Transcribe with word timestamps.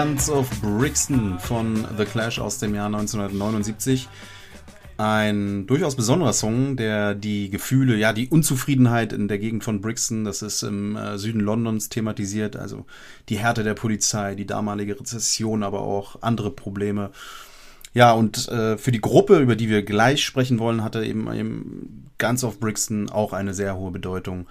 Guns 0.00 0.30
of 0.30 0.48
Brixton 0.62 1.38
von 1.38 1.86
The 1.98 2.06
Clash 2.06 2.38
aus 2.38 2.56
dem 2.56 2.74
Jahr 2.74 2.86
1979. 2.86 4.08
Ein 4.96 5.66
durchaus 5.66 5.94
besonderer 5.94 6.32
Song, 6.32 6.76
der 6.76 7.14
die 7.14 7.50
Gefühle, 7.50 7.96
ja, 7.96 8.14
die 8.14 8.28
Unzufriedenheit 8.28 9.12
in 9.12 9.28
der 9.28 9.38
Gegend 9.38 9.62
von 9.62 9.82
Brixton, 9.82 10.24
das 10.24 10.40
ist 10.40 10.62
im 10.62 10.96
äh, 10.96 11.18
Süden 11.18 11.40
Londons 11.40 11.90
thematisiert, 11.90 12.56
also 12.56 12.86
die 13.28 13.36
Härte 13.36 13.62
der 13.62 13.74
Polizei, 13.74 14.34
die 14.34 14.46
damalige 14.46 14.98
Rezession, 14.98 15.62
aber 15.62 15.80
auch 15.80 16.22
andere 16.22 16.50
Probleme. 16.50 17.10
Ja, 17.92 18.12
und 18.12 18.48
äh, 18.48 18.78
für 18.78 18.92
die 18.92 19.02
Gruppe, 19.02 19.38
über 19.38 19.54
die 19.54 19.68
wir 19.68 19.82
gleich 19.82 20.24
sprechen 20.24 20.58
wollen, 20.58 20.82
hatte 20.82 21.04
eben, 21.04 21.30
eben 21.30 22.10
Guns 22.16 22.42
of 22.42 22.58
Brixton 22.58 23.10
auch 23.10 23.34
eine 23.34 23.52
sehr 23.52 23.76
hohe 23.76 23.90
Bedeutung. 23.90 24.46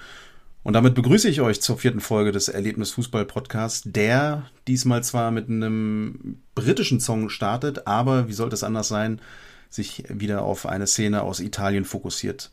Und 0.63 0.73
damit 0.73 0.93
begrüße 0.93 1.29
ich 1.29 1.41
euch 1.41 1.61
zur 1.61 1.77
vierten 1.77 2.01
Folge 2.01 2.31
des 2.31 2.49
Erlebnis 2.49 2.91
Fußball 2.91 3.25
Podcasts, 3.25 3.83
der 3.85 4.43
diesmal 4.67 5.03
zwar 5.03 5.31
mit 5.31 5.47
einem 5.47 6.41
britischen 6.53 6.99
Song 6.99 7.29
startet, 7.29 7.87
aber 7.87 8.27
wie 8.27 8.33
sollte 8.33 8.55
es 8.55 8.63
anders 8.63 8.89
sein, 8.89 9.21
sich 9.69 10.03
wieder 10.09 10.41
auf 10.43 10.65
eine 10.65 10.87
Szene 10.87 11.21
aus 11.21 11.39
Italien 11.39 11.85
fokussiert. 11.85 12.51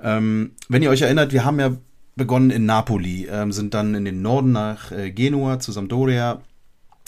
Ähm, 0.00 0.52
wenn 0.68 0.82
ihr 0.82 0.90
euch 0.90 1.02
erinnert, 1.02 1.32
wir 1.32 1.44
haben 1.44 1.60
ja 1.60 1.76
begonnen 2.16 2.50
in 2.50 2.66
Napoli, 2.66 3.26
ähm, 3.30 3.52
sind 3.52 3.74
dann 3.74 3.94
in 3.94 4.04
den 4.04 4.22
Norden 4.22 4.52
nach 4.52 4.92
äh, 4.92 5.10
Genua 5.10 5.58
zu 5.58 5.72
Sampdoria, 5.72 6.40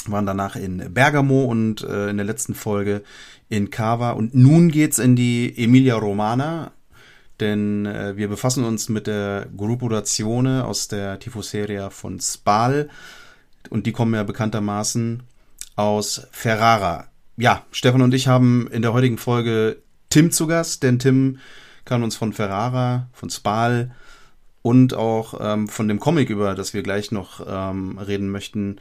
waren 0.06 0.26
danach 0.26 0.56
in 0.56 0.92
Bergamo 0.92 1.44
und 1.44 1.82
äh, 1.82 2.10
in 2.10 2.16
der 2.16 2.26
letzten 2.26 2.54
Folge 2.54 3.02
in 3.48 3.70
Cava 3.70 4.12
und 4.12 4.34
nun 4.34 4.70
geht's 4.70 4.98
in 4.98 5.16
die 5.16 5.54
Emilia 5.56 5.96
Romana, 5.96 6.72
denn 7.40 7.86
äh, 7.86 8.16
wir 8.16 8.28
befassen 8.28 8.64
uns 8.64 8.88
mit 8.88 9.06
der 9.06 9.46
Gruppo 9.56 9.86
d'Azione 9.86 10.62
aus 10.62 10.88
der 10.88 11.18
Tifoseria 11.18 11.90
von 11.90 12.20
Spal 12.20 12.88
und 13.70 13.86
die 13.86 13.92
kommen 13.92 14.14
ja 14.14 14.22
bekanntermaßen 14.22 15.22
aus 15.76 16.26
Ferrara. 16.30 17.08
Ja, 17.36 17.64
Stefan 17.72 18.02
und 18.02 18.14
ich 18.14 18.28
haben 18.28 18.68
in 18.70 18.82
der 18.82 18.92
heutigen 18.92 19.18
Folge 19.18 19.82
Tim 20.10 20.30
zu 20.30 20.46
Gast, 20.46 20.82
denn 20.82 20.98
Tim 20.98 21.38
kann 21.84 22.02
uns 22.02 22.16
von 22.16 22.32
Ferrara, 22.32 23.08
von 23.12 23.30
Spal 23.30 23.90
und 24.62 24.94
auch 24.94 25.34
ähm, 25.40 25.68
von 25.68 25.88
dem 25.88 26.00
Comic, 26.00 26.30
über 26.30 26.54
das 26.54 26.72
wir 26.72 26.82
gleich 26.82 27.10
noch 27.10 27.44
ähm, 27.46 27.98
reden 27.98 28.30
möchten, 28.30 28.76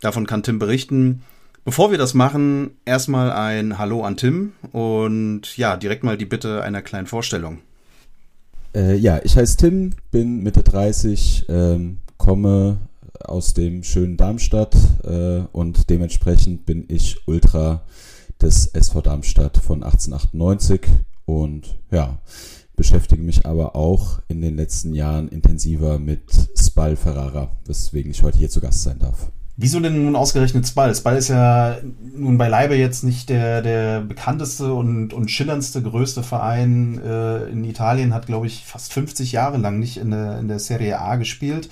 davon 0.00 0.26
kann 0.26 0.42
Tim 0.42 0.58
berichten. 0.58 1.22
Bevor 1.64 1.90
wir 1.90 1.98
das 1.98 2.14
machen, 2.14 2.70
erstmal 2.86 3.30
ein 3.30 3.76
Hallo 3.76 4.02
an 4.02 4.16
Tim 4.16 4.54
und 4.72 5.56
ja, 5.58 5.76
direkt 5.76 6.02
mal 6.02 6.16
die 6.16 6.24
Bitte 6.24 6.62
einer 6.62 6.80
kleinen 6.80 7.06
Vorstellung. 7.06 7.60
Äh, 8.78 8.94
ja, 8.94 9.20
ich 9.24 9.36
heiße 9.36 9.56
Tim, 9.56 9.90
bin 10.12 10.44
Mitte 10.44 10.62
30, 10.62 11.46
ähm, 11.48 11.98
komme 12.16 12.78
aus 13.18 13.52
dem 13.52 13.82
schönen 13.82 14.16
Darmstadt 14.16 14.76
äh, 15.02 15.40
und 15.50 15.90
dementsprechend 15.90 16.64
bin 16.64 16.84
ich 16.86 17.16
Ultra 17.26 17.82
des 18.40 18.68
SV 18.68 19.00
Darmstadt 19.00 19.56
von 19.56 19.82
1898 19.82 20.82
und 21.24 21.76
ja, 21.90 22.20
beschäftige 22.76 23.20
mich 23.20 23.46
aber 23.46 23.74
auch 23.74 24.20
in 24.28 24.40
den 24.42 24.54
letzten 24.54 24.94
Jahren 24.94 25.26
intensiver 25.26 25.98
mit 25.98 26.22
Spal 26.56 26.94
Ferrara, 26.94 27.50
weswegen 27.66 28.12
ich 28.12 28.22
heute 28.22 28.38
hier 28.38 28.48
zu 28.48 28.60
Gast 28.60 28.84
sein 28.84 29.00
darf. 29.00 29.32
Wieso 29.60 29.80
denn 29.80 30.04
nun 30.04 30.14
ausgerechnet 30.14 30.68
Spal? 30.68 30.94
Spal 30.94 31.16
ist 31.16 31.28
ja 31.28 31.78
nun 32.14 32.38
beileibe 32.38 32.76
jetzt 32.76 33.02
nicht 33.02 33.28
der, 33.28 33.60
der 33.60 34.02
bekannteste 34.02 34.72
und, 34.72 35.12
und 35.12 35.32
schillerndste, 35.32 35.82
größte 35.82 36.22
Verein 36.22 37.00
äh, 37.04 37.48
in 37.48 37.64
Italien, 37.64 38.14
hat, 38.14 38.26
glaube 38.26 38.46
ich, 38.46 38.64
fast 38.64 38.92
50 38.92 39.32
Jahre 39.32 39.56
lang 39.56 39.80
nicht 39.80 39.96
in 39.96 40.12
der, 40.12 40.38
in 40.38 40.46
der 40.46 40.60
Serie 40.60 41.00
A 41.00 41.16
gespielt. 41.16 41.70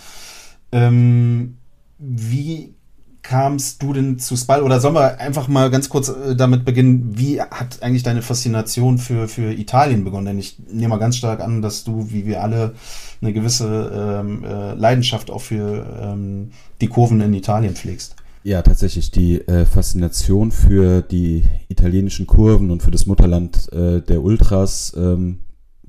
Ähm, 0.72 1.58
wie 1.98 2.74
kamst 3.22 3.80
du 3.84 3.92
denn 3.92 4.18
zu 4.18 4.36
Spal? 4.36 4.64
Oder 4.64 4.80
sollen 4.80 4.94
wir 4.94 5.20
einfach 5.20 5.46
mal 5.46 5.70
ganz 5.70 5.88
kurz 5.88 6.08
äh, 6.08 6.34
damit 6.34 6.64
beginnen, 6.64 7.16
wie 7.16 7.40
hat 7.40 7.84
eigentlich 7.84 8.02
deine 8.02 8.22
Faszination 8.22 8.98
für, 8.98 9.28
für 9.28 9.52
Italien 9.52 10.02
begonnen? 10.02 10.26
Denn 10.26 10.38
ich 10.40 10.58
nehme 10.70 10.88
mal 10.88 10.98
ganz 10.98 11.18
stark 11.18 11.40
an, 11.40 11.62
dass 11.62 11.84
du, 11.84 12.10
wie 12.10 12.26
wir 12.26 12.42
alle, 12.42 12.74
eine 13.20 13.32
gewisse 13.32 14.20
ähm, 14.20 14.44
äh, 14.44 14.74
Leidenschaft 14.74 15.30
auch 15.30 15.40
für 15.40 15.86
ähm, 16.00 16.50
die 16.80 16.88
Kurven 16.88 17.20
in 17.20 17.34
Italien 17.34 17.74
pflegst. 17.74 18.16
Ja, 18.42 18.62
tatsächlich. 18.62 19.10
Die 19.10 19.40
äh, 19.48 19.64
Faszination 19.64 20.52
für 20.52 21.02
die 21.02 21.42
italienischen 21.68 22.26
Kurven 22.26 22.70
und 22.70 22.82
für 22.82 22.92
das 22.92 23.06
Mutterland 23.06 23.72
äh, 23.72 24.00
der 24.00 24.22
Ultras, 24.22 24.94
ähm, 24.96 25.40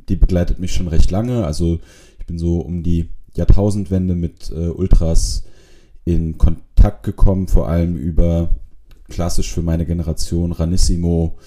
die 0.09 0.15
begleitet 0.15 0.57
mich 0.57 0.73
schon 0.73 0.87
recht 0.87 1.11
lange. 1.11 1.45
Also 1.45 1.79
ich 2.17 2.25
bin 2.25 2.39
so 2.39 2.59
um 2.59 2.81
die 2.81 3.09
Jahrtausendwende 3.35 4.15
mit 4.15 4.49
äh, 4.49 4.69
Ultras 4.69 5.43
in 6.03 6.37
Kontakt 6.37 7.03
gekommen, 7.03 7.47
vor 7.47 7.67
allem 7.69 7.95
über 7.95 8.49
klassisch 9.07 9.53
für 9.53 9.61
meine 9.61 9.85
Generation 9.85 10.51
Ranissimo, 10.51 11.37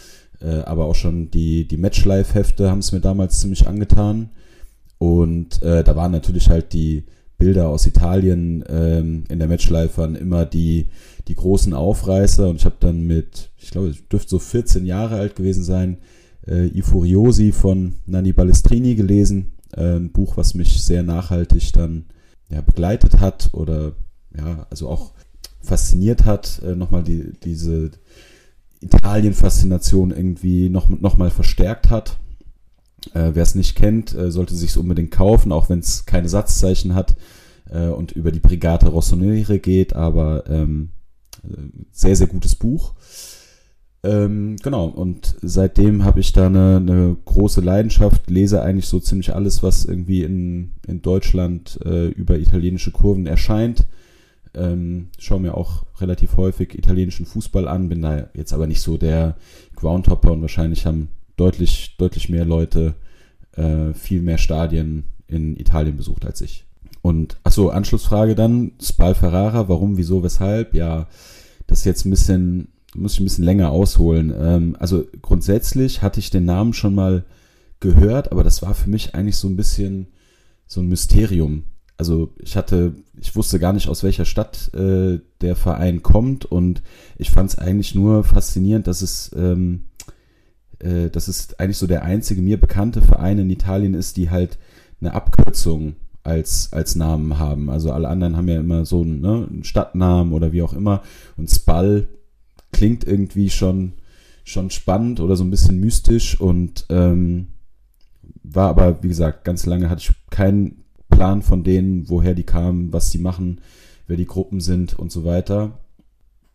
äh, 0.40 0.60
aber 0.60 0.84
auch 0.84 0.94
schon 0.94 1.30
die, 1.30 1.66
die 1.66 1.76
Matchlife-Hefte 1.76 2.70
haben 2.70 2.78
es 2.78 2.92
mir 2.92 3.00
damals 3.00 3.40
ziemlich 3.40 3.66
angetan. 3.66 4.30
Und 5.00 5.62
äh, 5.62 5.82
da 5.82 5.96
waren 5.96 6.12
natürlich 6.12 6.50
halt 6.50 6.74
die 6.74 7.04
Bilder 7.38 7.70
aus 7.70 7.86
Italien 7.86 8.62
ähm, 8.68 9.24
in 9.30 9.38
der 9.38 9.48
Matchlife 9.48 9.96
waren 9.96 10.14
immer 10.14 10.44
die, 10.44 10.90
die 11.26 11.34
großen 11.34 11.72
Aufreißer. 11.72 12.46
Und 12.46 12.56
ich 12.56 12.66
habe 12.66 12.76
dann 12.80 13.06
mit, 13.06 13.50
ich 13.56 13.70
glaube, 13.70 13.88
ich 13.88 14.06
dürfte 14.08 14.28
so 14.28 14.38
14 14.38 14.84
Jahre 14.84 15.16
alt 15.16 15.36
gewesen 15.36 15.64
sein, 15.64 15.96
äh, 16.46 16.66
I 16.66 16.82
Furiosi 16.82 17.52
von 17.52 17.94
Nanni 18.04 18.34
Balestrini 18.34 18.94
gelesen. 18.94 19.52
Äh, 19.74 19.96
ein 19.96 20.12
Buch, 20.12 20.36
was 20.36 20.52
mich 20.52 20.82
sehr 20.82 21.02
nachhaltig 21.02 21.72
dann 21.72 22.04
ja, 22.50 22.60
begleitet 22.60 23.20
hat 23.20 23.48
oder 23.54 23.92
ja, 24.36 24.66
also 24.68 24.90
auch 24.90 25.12
fasziniert 25.62 26.26
hat, 26.26 26.60
äh, 26.62 26.76
nochmal 26.76 27.04
die, 27.04 27.32
diese 27.42 27.90
Italien-Faszination 28.82 30.10
irgendwie 30.10 30.68
noch, 30.68 30.90
noch 30.90 31.16
verstärkt 31.32 31.88
hat. 31.88 32.18
Äh, 33.14 33.30
Wer 33.34 33.42
es 33.42 33.54
nicht 33.54 33.76
kennt, 33.76 34.14
äh, 34.14 34.30
sollte 34.30 34.54
sich 34.54 34.76
unbedingt 34.76 35.10
kaufen, 35.10 35.52
auch 35.52 35.68
wenn 35.68 35.80
es 35.80 36.06
keine 36.06 36.28
Satzzeichen 36.28 36.94
hat 36.94 37.16
äh, 37.70 37.88
und 37.88 38.12
über 38.12 38.32
die 38.32 38.40
Brigate 38.40 38.88
Rossoneri 38.88 39.58
geht, 39.58 39.94
aber 39.94 40.44
ähm, 40.48 40.90
sehr, 41.90 42.16
sehr 42.16 42.26
gutes 42.26 42.54
Buch. 42.54 42.94
Ähm, 44.02 44.56
genau, 44.62 44.86
und 44.86 45.36
seitdem 45.42 46.04
habe 46.04 46.20
ich 46.20 46.32
da 46.32 46.46
eine, 46.46 46.76
eine, 46.76 47.16
große 47.24 47.60
Leidenschaft, 47.60 48.30
lese 48.30 48.62
eigentlich 48.62 48.86
so 48.86 48.98
ziemlich 48.98 49.34
alles, 49.34 49.62
was 49.62 49.84
irgendwie 49.84 50.22
in, 50.22 50.72
in 50.86 51.02
Deutschland 51.02 51.78
äh, 51.84 52.08
über 52.08 52.38
italienische 52.38 52.92
Kurven 52.92 53.26
erscheint. 53.26 53.86
Ähm, 54.54 55.08
schaue 55.18 55.40
mir 55.40 55.54
auch 55.54 55.84
relativ 56.00 56.36
häufig 56.36 56.76
italienischen 56.76 57.26
Fußball 57.26 57.68
an, 57.68 57.88
bin 57.88 58.02
da 58.02 58.30
jetzt 58.32 58.52
aber 58.52 58.66
nicht 58.66 58.80
so 58.80 58.96
der 58.96 59.36
Groundhopper 59.76 60.32
und 60.32 60.40
wahrscheinlich 60.40 60.86
haben 60.86 61.08
deutlich, 61.40 61.96
deutlich 61.98 62.28
mehr 62.28 62.44
Leute 62.44 62.94
äh, 63.52 63.92
viel 63.94 64.22
mehr 64.22 64.38
Stadien 64.38 65.04
in 65.26 65.56
Italien 65.56 65.96
besucht 65.96 66.24
als 66.26 66.40
ich. 66.40 66.66
Und 67.02 67.36
achso, 67.44 67.70
Anschlussfrage 67.70 68.34
dann, 68.34 68.72
Spal 68.80 69.14
Ferrara, 69.14 69.68
warum, 69.68 69.96
wieso, 69.96 70.22
weshalb? 70.22 70.74
Ja, 70.74 71.08
das 71.66 71.84
jetzt 71.84 72.04
ein 72.04 72.10
bisschen, 72.10 72.68
muss 72.94 73.14
ich 73.14 73.20
ein 73.20 73.24
bisschen 73.24 73.44
länger 73.44 73.70
ausholen. 73.70 74.34
Ähm, 74.38 74.76
also 74.78 75.04
grundsätzlich 75.22 76.02
hatte 76.02 76.20
ich 76.20 76.30
den 76.30 76.44
Namen 76.44 76.74
schon 76.74 76.94
mal 76.94 77.24
gehört, 77.80 78.32
aber 78.32 78.44
das 78.44 78.60
war 78.60 78.74
für 78.74 78.90
mich 78.90 79.14
eigentlich 79.14 79.36
so 79.36 79.48
ein 79.48 79.56
bisschen 79.56 80.08
so 80.66 80.80
ein 80.80 80.88
Mysterium 80.88 81.64
also 82.00 82.32
ich 82.38 82.56
hatte, 82.56 82.94
ich 83.20 83.36
wusste 83.36 83.58
gar 83.58 83.74
nicht, 83.74 83.86
aus 83.86 84.02
welcher 84.02 84.24
Stadt 84.24 84.72
äh, 84.72 85.20
der 85.42 85.54
Verein 85.54 86.02
kommt 86.02 86.46
und 86.46 86.82
ich 87.18 87.30
fand 87.30 87.50
es 87.50 87.58
eigentlich 87.58 87.94
nur 87.94 88.24
faszinierend, 88.24 88.86
dass 88.86 89.02
es, 89.02 89.30
ähm, 89.36 89.84
äh, 90.80 91.10
dass 91.10 91.28
es 91.28 91.58
eigentlich 91.58 91.78
so 91.78 91.86
der 91.86 92.02
einzige 92.02 92.42
mir 92.42 92.60
bekannte 92.60 93.02
Verein 93.02 93.38
in 93.38 93.50
Italien 93.50 93.94
ist, 93.94 94.16
die 94.16 94.30
halt 94.30 94.58
eine 95.00 95.14
Abkürzung 95.14 95.96
als, 96.22 96.72
als 96.72 96.96
Namen 96.96 97.38
haben. 97.38 97.70
Also 97.70 97.92
alle 97.92 98.08
anderen 98.08 98.36
haben 98.36 98.48
ja 98.48 98.60
immer 98.60 98.84
so 98.84 99.02
einen, 99.02 99.20
ne, 99.20 99.46
einen 99.50 99.64
Stadtnamen 99.64 100.32
oder 100.32 100.52
wie 100.52 100.62
auch 100.62 100.72
immer 100.72 101.02
und 101.36 101.50
Spal 101.50 102.08
klingt 102.72 103.04
irgendwie 103.04 103.50
schon, 103.50 103.92
schon 104.44 104.70
spannend 104.70 105.20
oder 105.20 105.36
so 105.36 105.44
ein 105.44 105.50
bisschen 105.50 105.80
mystisch 105.80 106.40
und 106.40 106.86
ähm, 106.88 107.48
war 108.42 108.68
aber, 108.68 109.02
wie 109.02 109.08
gesagt, 109.08 109.44
ganz 109.44 109.66
lange 109.66 109.90
hatte 109.90 110.02
ich 110.02 110.30
keinen 110.30 110.84
Plan 111.10 111.42
von 111.42 111.64
denen, 111.64 112.08
woher 112.08 112.34
die 112.34 112.44
kamen, 112.44 112.92
was 112.92 113.10
die 113.10 113.18
machen, 113.18 113.60
wer 114.06 114.16
die 114.16 114.26
Gruppen 114.26 114.60
sind 114.60 114.98
und 114.98 115.12
so 115.12 115.24
weiter. 115.24 115.78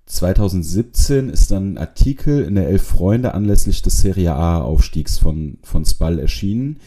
2017 0.05 1.29
ist 1.29 1.51
dann 1.51 1.73
ein 1.73 1.77
Artikel 1.77 2.43
in 2.43 2.55
der 2.55 2.67
Elf 2.67 2.83
Freunde 2.83 3.33
anlässlich 3.33 3.81
des 3.81 4.01
Serie 4.01 4.33
A 4.33 4.61
Aufstiegs 4.61 5.17
von, 5.17 5.57
von 5.63 5.83
Spall 5.83 6.19
erschienen, 6.19 6.79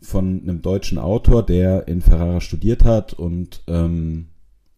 von 0.00 0.42
einem 0.42 0.62
deutschen 0.62 0.98
Autor, 0.98 1.44
der 1.44 1.86
in 1.88 2.00
Ferrara 2.00 2.40
studiert 2.40 2.84
hat 2.84 3.12
und 3.12 3.62
ähm, 3.66 4.28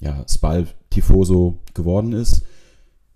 ja, 0.00 0.24
Spall 0.28 0.66
Tifoso 0.90 1.60
geworden 1.74 2.12
ist. 2.12 2.42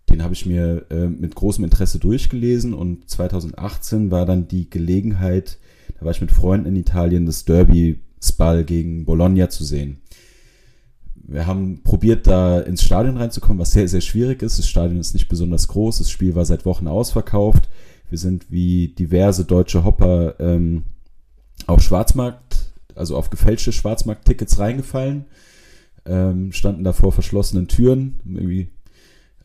Den 0.09 0.23
habe 0.23 0.35
ich 0.35 0.47
mir 0.47 0.87
äh, 0.91 1.09
mit 1.09 1.35
großem 1.35 1.65
Interesse 1.65 1.99
durchgelesen 1.99 2.75
und 2.75 3.09
2018 3.09 4.11
war 4.11 4.27
dann 4.27 4.47
die 4.47 4.69
Gelegenheit, 4.69 5.59
da 5.99 6.05
war 6.05 6.13
ich 6.13 6.21
mit 6.21 6.33
Freunden 6.33 6.67
in 6.67 6.77
Italien, 6.77 7.27
das 7.27 7.45
Derby 7.45 7.99
Spal 8.23 8.65
gegen 8.65 9.05
Bologna 9.05 9.49
zu 9.49 9.65
sehen. 9.65 10.02
Wir 11.33 11.47
haben 11.47 11.83
probiert, 11.83 12.27
da 12.27 12.61
ins 12.61 12.83
Stadion 12.83 13.17
reinzukommen, 13.17 13.59
was 13.59 13.73
sehr, 13.73 13.89
sehr 13.89 14.01
schwierig 14.01 14.43
ist. 14.43 14.59
Das 14.59 14.69
Stadion 14.69 15.01
ist 15.01 15.15
nicht 15.15 15.29
besonders 15.29 15.69
groß. 15.69 15.99
Das 15.99 16.11
Spiel 16.11 16.35
war 16.35 16.45
seit 16.45 16.65
Wochen 16.67 16.87
ausverkauft. 16.87 17.69
Wir 18.11 18.19
sind 18.19 18.51
wie 18.51 18.89
diverse 18.89 19.45
deutsche 19.45 19.85
Hopper 19.85 20.39
ähm, 20.39 20.85
auf 21.67 21.81
Schwarzmarkt, 21.81 22.73
also 22.95 23.17
auf 23.17 23.31
gefälschte 23.31 23.73
Schwarzmarkt-Tickets 23.73 24.59
reingefallen. 24.59 25.25
Ähm, 26.05 26.53
standen 26.53 26.85
da 26.85 26.93
vor 26.93 27.13
verschlossenen 27.13 27.69
Türen, 27.69 28.21
irgendwie 28.27 28.69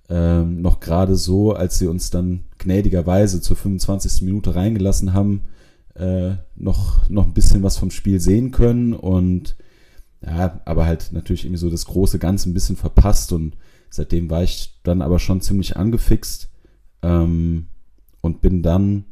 ähm, 0.10 0.62
noch 0.62 0.80
gerade 0.80 1.16
so, 1.16 1.54
als 1.54 1.78
sie 1.78 1.88
uns 1.88 2.10
dann 2.10 2.46
gnädigerweise 2.58 3.42
zur 3.42 3.56
25. 3.56 4.24
Minute 4.24 4.56
reingelassen 4.56 5.14
haben, 5.14 5.44
äh, 5.96 6.32
noch, 6.56 7.08
noch 7.10 7.26
ein 7.26 7.34
bisschen 7.34 7.64
was 7.64 7.78
vom 7.78 7.92
Spiel 7.92 8.20
sehen 8.20 8.52
können 8.52 8.94
und 8.94 9.56
ja, 10.22 10.62
aber 10.66 10.86
halt 10.86 11.10
natürlich 11.12 11.46
irgendwie 11.46 11.60
so 11.60 11.70
das 11.70 11.86
große 11.86 12.20
Ganze 12.20 12.50
ein 12.50 12.54
bisschen 12.54 12.76
verpasst 12.76 13.32
und 13.32 13.56
seitdem 13.90 14.30
war 14.30 14.44
ich 14.44 14.80
dann 14.84 15.02
aber 15.02 15.20
schon 15.20 15.42
ziemlich 15.42 15.78
angefixt 15.78 16.50
ähm, 17.04 17.68
und 18.22 18.42
bin 18.42 18.64
dann 18.64 19.06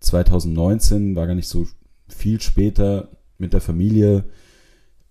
2019, 0.00 1.16
war 1.16 1.26
gar 1.26 1.34
nicht 1.34 1.48
so 1.48 1.66
viel 2.08 2.40
später, 2.40 3.08
mit 3.38 3.52
der 3.52 3.60
Familie 3.60 4.24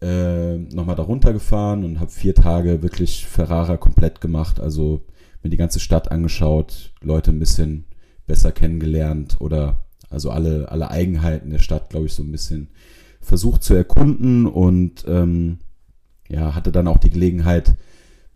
äh, 0.02 0.58
nochmal 0.58 0.96
da 0.96 1.04
runtergefahren 1.04 1.84
und 1.84 2.00
habe 2.00 2.12
vier 2.12 2.36
Tage 2.36 2.82
wirklich 2.82 3.26
Ferrara 3.26 3.78
komplett 3.78 4.22
gemacht. 4.22 4.60
Also 4.60 5.06
mir 5.44 5.50
die 5.50 5.58
ganze 5.58 5.80
Stadt 5.80 6.12
angeschaut, 6.12 6.94
Leute 7.02 7.32
ein 7.32 7.40
bisschen 7.40 7.86
besser 8.28 8.52
kennengelernt 8.52 9.38
oder 9.40 9.86
also 10.10 10.32
alle, 10.32 10.70
alle 10.72 10.90
Eigenheiten 10.90 11.50
der 11.50 11.60
Stadt, 11.60 11.90
glaube 11.90 12.06
ich, 12.06 12.14
so 12.14 12.24
ein 12.24 12.32
bisschen 12.32 12.70
versucht 13.20 13.64
zu 13.64 13.74
erkunden 13.74 14.46
und 14.46 15.06
ähm, 15.08 15.60
ja, 16.28 16.56
hatte 16.56 16.72
dann 16.72 16.88
auch 16.88 16.98
die 16.98 17.10
Gelegenheit, 17.10 17.76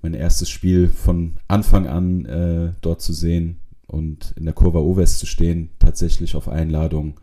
mein 0.01 0.13
erstes 0.13 0.49
Spiel 0.49 0.89
von 0.89 1.37
Anfang 1.47 1.87
an 1.87 2.25
äh, 2.25 2.73
dort 2.81 3.01
zu 3.01 3.13
sehen 3.13 3.59
und 3.87 4.33
in 4.35 4.45
der 4.45 4.53
Kurva 4.53 4.79
Ovest 4.79 5.19
zu 5.19 5.25
stehen, 5.25 5.69
tatsächlich 5.79 6.35
auf 6.35 6.49
Einladung. 6.49 7.19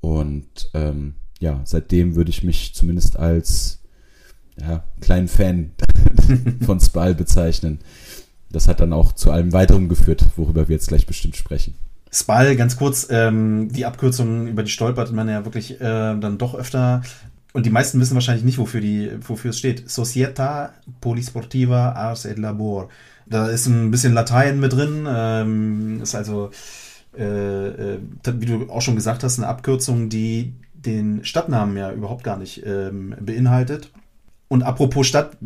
Und 0.00 0.70
ähm, 0.74 1.14
ja, 1.40 1.60
seitdem 1.64 2.14
würde 2.14 2.30
ich 2.30 2.44
mich 2.44 2.74
zumindest 2.74 3.16
als 3.16 3.80
ja, 4.60 4.84
kleinen 5.00 5.28
Fan 5.28 5.72
von 6.64 6.80
Spal 6.80 7.14
bezeichnen. 7.14 7.80
Das 8.50 8.68
hat 8.68 8.80
dann 8.80 8.92
auch 8.92 9.12
zu 9.12 9.30
allem 9.30 9.52
weiteren 9.52 9.88
geführt, 9.88 10.24
worüber 10.36 10.68
wir 10.68 10.76
jetzt 10.76 10.88
gleich 10.88 11.06
bestimmt 11.06 11.36
sprechen. 11.36 11.74
Spal, 12.10 12.56
ganz 12.56 12.76
kurz, 12.76 13.08
ähm, 13.10 13.68
die 13.70 13.84
Abkürzung, 13.84 14.46
über 14.46 14.62
die 14.62 14.70
stolpert 14.70 15.12
man 15.12 15.28
ja 15.28 15.44
wirklich 15.44 15.80
äh, 15.80 16.16
dann 16.18 16.38
doch 16.38 16.54
öfter. 16.54 17.02
Und 17.52 17.66
die 17.66 17.70
meisten 17.70 18.00
wissen 18.00 18.14
wahrscheinlich 18.14 18.44
nicht, 18.44 18.58
wofür, 18.58 18.80
die, 18.80 19.10
wofür 19.20 19.50
es 19.50 19.58
steht. 19.58 19.90
Societa 19.90 20.72
Polisportiva 21.00 21.92
Ars 21.92 22.24
et 22.24 22.38
Labor. 22.38 22.88
Da 23.26 23.48
ist 23.48 23.66
ein 23.66 23.90
bisschen 23.90 24.14
Latein 24.14 24.60
mit 24.60 24.72
drin. 24.72 25.06
Ähm, 25.08 26.00
ist 26.02 26.14
also, 26.14 26.50
äh, 27.16 27.24
äh, 27.94 27.98
wie 28.24 28.46
du 28.46 28.70
auch 28.70 28.82
schon 28.82 28.96
gesagt 28.96 29.22
hast, 29.22 29.38
eine 29.38 29.48
Abkürzung, 29.48 30.08
die 30.08 30.54
den 30.72 31.24
Stadtnamen 31.24 31.76
ja 31.76 31.92
überhaupt 31.92 32.24
gar 32.24 32.36
nicht 32.36 32.64
ähm, 32.64 33.14
beinhaltet. 33.20 33.90
Und 34.48 34.62
apropos 34.62 35.06
Stadt, 35.06 35.36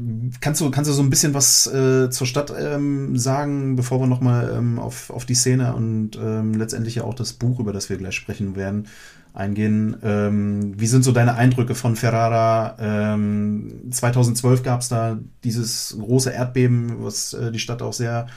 kannst 0.41 0.61
du, 0.61 0.71
kannst 0.71 0.89
du 0.89 0.95
so 0.95 1.03
ein 1.03 1.11
bisschen 1.11 1.35
was 1.35 1.67
äh, 1.67 2.09
zur 2.11 2.27
Stadt 2.27 2.55
ähm, 2.57 3.19
sagen, 3.19 3.75
bevor 3.75 4.01
wir 4.01 4.07
nochmal 4.07 4.55
ähm, 4.57 4.79
auf, 4.79 5.11
auf 5.11 5.27
die 5.27 5.35
Szene 5.35 5.75
und 5.75 6.13
ähm, 6.17 6.55
letztendlich 6.55 6.95
ja 6.95 7.05
auch 7.05 7.15
das 7.15 7.33
Buch, 7.33 7.59
über 7.59 7.73
das 7.73 7.91
wir 7.91 7.97
gleich 7.97 8.15
sprechen 8.15 8.55
werden, 8.55 8.87
eingehen? 9.35 9.97
Ähm, 10.05 10.79
wie 10.79 10.87
sind 10.87 11.03
so 11.03 11.11
deine 11.11 11.35
Eindrücke 11.35 11.75
von 11.75 11.97
Ferrara? 11.97 12.77
Ähm, 12.79 13.91
2012 13.91 14.63
gab 14.63 14.83
es 14.83 14.89
da 14.89 15.19
dieses 15.43 15.97
große 15.99 16.31
Erdbeben, 16.31 17.03
was 17.03 17.33
äh, 17.33 17.51
die 17.51 17.59
Stadt 17.59 17.83
auch 17.83 17.93
sehr 17.93 18.29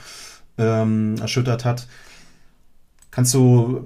ähm, 0.57 1.15
erschüttert 1.21 1.63
hat. 1.63 1.87
Kannst 3.11 3.35
du 3.35 3.83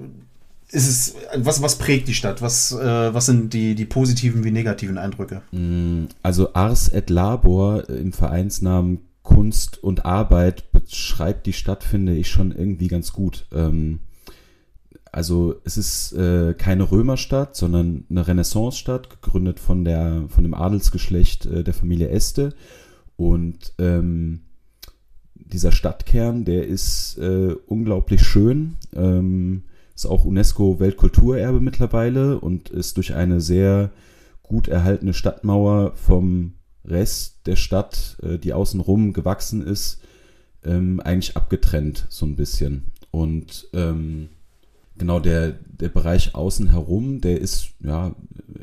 ist 0.72 0.88
es, 0.88 1.14
was, 1.36 1.62
was 1.62 1.78
prägt 1.78 2.08
die 2.08 2.14
Stadt? 2.14 2.42
Was, 2.42 2.72
äh, 2.72 3.14
was 3.14 3.26
sind 3.26 3.52
die, 3.52 3.74
die 3.74 3.84
positiven 3.84 4.44
wie 4.44 4.50
negativen 4.50 4.98
Eindrücke? 4.98 5.42
Mm, 5.52 6.04
also 6.22 6.54
Ars 6.54 6.88
et 6.88 7.10
Labor 7.10 7.88
im 7.88 8.12
Vereinsnamen 8.12 9.00
Kunst 9.22 9.82
und 9.82 10.04
Arbeit 10.04 10.72
beschreibt 10.72 11.46
die 11.46 11.52
Stadt, 11.52 11.84
finde 11.84 12.14
ich, 12.14 12.30
schon 12.30 12.52
irgendwie 12.52 12.88
ganz 12.88 13.12
gut. 13.12 13.46
Ähm, 13.52 14.00
also 15.12 15.56
es 15.64 15.76
ist 15.76 16.12
äh, 16.12 16.54
keine 16.54 16.90
Römerstadt, 16.90 17.56
sondern 17.56 18.04
eine 18.08 18.26
Renaissance-Stadt, 18.26 19.10
gegründet 19.10 19.58
von, 19.58 19.84
der, 19.84 20.24
von 20.28 20.44
dem 20.44 20.54
Adelsgeschlecht 20.54 21.46
äh, 21.46 21.64
der 21.64 21.74
Familie 21.74 22.08
Este. 22.10 22.54
Und 23.16 23.72
ähm, 23.78 24.42
dieser 25.34 25.72
Stadtkern, 25.72 26.44
der 26.44 26.66
ist 26.66 27.18
äh, 27.18 27.54
unglaublich 27.66 28.22
schön. 28.22 28.76
Ähm, 28.94 29.64
ist 30.00 30.06
auch 30.06 30.24
UNESCO-Weltkulturerbe 30.24 31.60
mittlerweile 31.60 32.40
und 32.40 32.70
ist 32.70 32.96
durch 32.96 33.14
eine 33.14 33.42
sehr 33.42 33.90
gut 34.42 34.66
erhaltene 34.66 35.12
Stadtmauer 35.12 35.92
vom 35.94 36.54
Rest 36.86 37.46
der 37.46 37.56
Stadt, 37.56 38.16
äh, 38.22 38.38
die 38.38 38.54
außenrum 38.54 39.12
gewachsen 39.12 39.62
ist, 39.62 40.00
ähm, 40.64 41.00
eigentlich 41.00 41.36
abgetrennt, 41.36 42.06
so 42.08 42.24
ein 42.24 42.34
bisschen. 42.34 42.92
Und 43.10 43.68
ähm, 43.74 44.30
genau 44.96 45.20
der, 45.20 45.50
der 45.66 45.90
Bereich 45.90 46.34
außen 46.34 46.70
herum, 46.70 47.20
der 47.20 47.38
ist 47.38 47.72
ja 47.80 48.14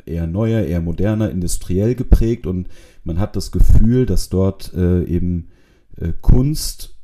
eher 0.06 0.26
neuer, 0.26 0.62
eher 0.62 0.80
moderner, 0.80 1.30
industriell 1.30 1.94
geprägt 1.94 2.48
und 2.48 2.66
man 3.04 3.20
hat 3.20 3.36
das 3.36 3.52
Gefühl, 3.52 4.06
dass 4.06 4.28
dort 4.28 4.74
äh, 4.74 5.04
eben 5.04 5.50
äh, 5.98 6.12
Kunst 6.20 6.96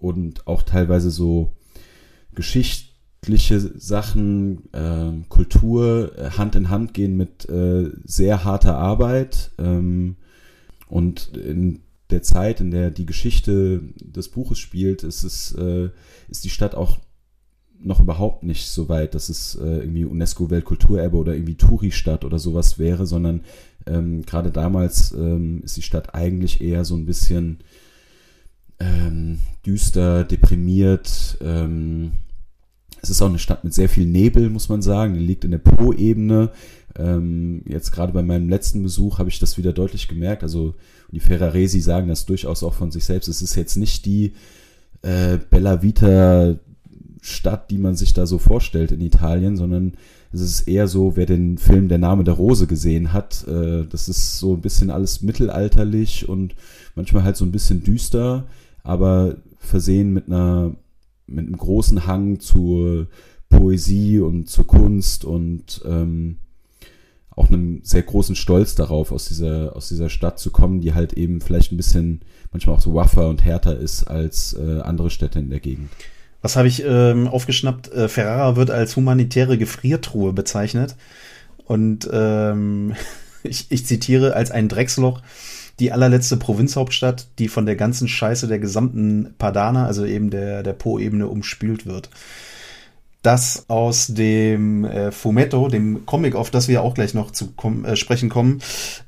und 0.00 0.46
auch 0.46 0.62
teilweise 0.62 1.10
so 1.10 1.52
Geschichte 2.34 2.93
geschichtliche 3.24 3.78
Sachen, 3.78 4.72
äh, 4.72 5.10
Kultur 5.28 6.12
Hand 6.36 6.56
in 6.56 6.68
Hand 6.68 6.94
gehen 6.94 7.16
mit 7.16 7.48
äh, 7.48 7.90
sehr 8.04 8.44
harter 8.44 8.76
Arbeit. 8.76 9.50
Ähm, 9.58 10.16
und 10.88 11.36
in 11.36 11.80
der 12.10 12.22
Zeit, 12.22 12.60
in 12.60 12.70
der 12.70 12.90
die 12.90 13.06
Geschichte 13.06 13.80
des 14.00 14.28
Buches 14.28 14.58
spielt, 14.58 15.02
ist, 15.02 15.24
es, 15.24 15.52
äh, 15.52 15.88
ist 16.28 16.44
die 16.44 16.50
Stadt 16.50 16.74
auch 16.74 16.98
noch 17.80 18.00
überhaupt 18.00 18.44
nicht 18.44 18.68
so 18.68 18.88
weit, 18.88 19.14
dass 19.14 19.28
es 19.28 19.56
äh, 19.56 19.78
irgendwie 19.78 20.04
UNESCO-Weltkulturerbe 20.04 21.16
oder 21.16 21.34
irgendwie 21.34 21.56
Touri-Stadt 21.56 22.24
oder 22.24 22.38
sowas 22.38 22.78
wäre, 22.78 23.06
sondern 23.06 23.40
ähm, 23.86 24.24
gerade 24.24 24.50
damals 24.50 25.12
ähm, 25.12 25.62
ist 25.64 25.76
die 25.76 25.82
Stadt 25.82 26.14
eigentlich 26.14 26.60
eher 26.60 26.84
so 26.84 26.94
ein 26.94 27.04
bisschen 27.04 27.58
ähm, 28.80 29.40
düster, 29.66 30.24
deprimiert, 30.24 31.36
ähm, 31.42 32.12
es 33.04 33.10
ist 33.10 33.22
auch 33.22 33.28
eine 33.28 33.38
Stadt 33.38 33.64
mit 33.64 33.74
sehr 33.74 33.90
viel 33.90 34.06
Nebel, 34.06 34.48
muss 34.48 34.70
man 34.70 34.80
sagen. 34.80 35.14
Die 35.14 35.20
liegt 35.20 35.44
in 35.44 35.50
der 35.50 35.58
Po-Ebene. 35.58 36.50
Ähm, 36.96 37.62
jetzt 37.66 37.90
gerade 37.92 38.14
bei 38.14 38.22
meinem 38.22 38.48
letzten 38.48 38.82
Besuch 38.82 39.18
habe 39.18 39.28
ich 39.28 39.38
das 39.38 39.58
wieder 39.58 39.74
deutlich 39.74 40.08
gemerkt. 40.08 40.42
Also 40.42 40.74
die 41.10 41.20
Ferraresi 41.20 41.80
sagen 41.80 42.08
das 42.08 42.24
durchaus 42.24 42.62
auch 42.62 42.72
von 42.72 42.90
sich 42.90 43.04
selbst. 43.04 43.28
Es 43.28 43.42
ist 43.42 43.56
jetzt 43.56 43.76
nicht 43.76 44.06
die 44.06 44.32
äh, 45.02 45.38
Bella 45.50 45.82
Vita 45.82 46.54
Stadt, 47.20 47.70
die 47.70 47.78
man 47.78 47.94
sich 47.94 48.14
da 48.14 48.26
so 48.26 48.38
vorstellt 48.38 48.90
in 48.90 49.02
Italien, 49.02 49.56
sondern 49.56 49.94
es 50.32 50.40
ist 50.40 50.62
eher 50.62 50.88
so, 50.88 51.16
wer 51.16 51.26
den 51.26 51.58
Film 51.58 51.88
Der 51.88 51.98
Name 51.98 52.24
der 52.24 52.34
Rose 52.34 52.66
gesehen 52.66 53.12
hat, 53.12 53.46
äh, 53.46 53.84
das 53.84 54.08
ist 54.08 54.38
so 54.38 54.54
ein 54.54 54.62
bisschen 54.62 54.90
alles 54.90 55.20
mittelalterlich 55.20 56.28
und 56.28 56.54
manchmal 56.94 57.22
halt 57.22 57.36
so 57.36 57.44
ein 57.44 57.52
bisschen 57.52 57.82
düster, 57.82 58.44
aber 58.82 59.36
versehen 59.58 60.12
mit 60.12 60.26
einer 60.26 60.74
mit 61.26 61.46
einem 61.46 61.56
großen 61.56 62.06
Hang 62.06 62.40
zur 62.40 63.08
Poesie 63.48 64.20
und 64.20 64.48
zur 64.48 64.66
Kunst 64.66 65.24
und 65.24 65.82
ähm, 65.84 66.38
auch 67.30 67.48
einem 67.48 67.80
sehr 67.82 68.02
großen 68.02 68.36
Stolz 68.36 68.74
darauf, 68.74 69.10
aus 69.10 69.26
dieser, 69.26 69.74
aus 69.74 69.88
dieser 69.88 70.08
Stadt 70.08 70.38
zu 70.38 70.50
kommen, 70.50 70.80
die 70.80 70.94
halt 70.94 71.14
eben 71.14 71.40
vielleicht 71.40 71.72
ein 71.72 71.76
bisschen 71.76 72.20
manchmal 72.52 72.76
auch 72.76 72.80
so 72.80 72.94
waffer 72.94 73.28
und 73.28 73.44
härter 73.44 73.76
ist 73.76 74.04
als 74.04 74.54
äh, 74.54 74.80
andere 74.80 75.10
Städte 75.10 75.40
in 75.40 75.50
der 75.50 75.60
Gegend. 75.60 75.90
Was 76.42 76.56
habe 76.56 76.68
ich 76.68 76.84
ähm, 76.86 77.26
aufgeschnappt? 77.26 77.90
Äh, 77.92 78.08
Ferrara 78.08 78.54
wird 78.54 78.70
als 78.70 78.96
humanitäre 78.96 79.58
Gefriertruhe 79.58 80.32
bezeichnet. 80.32 80.94
Und 81.64 82.08
ähm, 82.12 82.94
ich, 83.42 83.66
ich 83.70 83.86
zitiere 83.86 84.34
als 84.34 84.50
ein 84.50 84.68
Drecksloch 84.68 85.22
die 85.80 85.92
allerletzte 85.92 86.36
Provinzhauptstadt, 86.36 87.26
die 87.38 87.48
von 87.48 87.66
der 87.66 87.76
ganzen 87.76 88.08
Scheiße 88.08 88.46
der 88.46 88.58
gesamten 88.58 89.34
Padana, 89.38 89.86
also 89.86 90.04
eben 90.04 90.30
der, 90.30 90.62
der 90.62 90.72
Po-Ebene, 90.72 91.26
umspült 91.26 91.86
wird. 91.86 92.10
Das 93.22 93.64
aus 93.68 94.08
dem 94.08 94.84
äh, 94.84 95.10
Fumetto, 95.10 95.68
dem 95.68 96.04
Comic, 96.04 96.34
auf 96.34 96.50
das 96.50 96.68
wir 96.68 96.82
auch 96.82 96.92
gleich 96.92 97.14
noch 97.14 97.30
zu 97.30 97.52
kom 97.52 97.84
äh, 97.84 97.96
sprechen 97.96 98.28
kommen, 98.28 98.60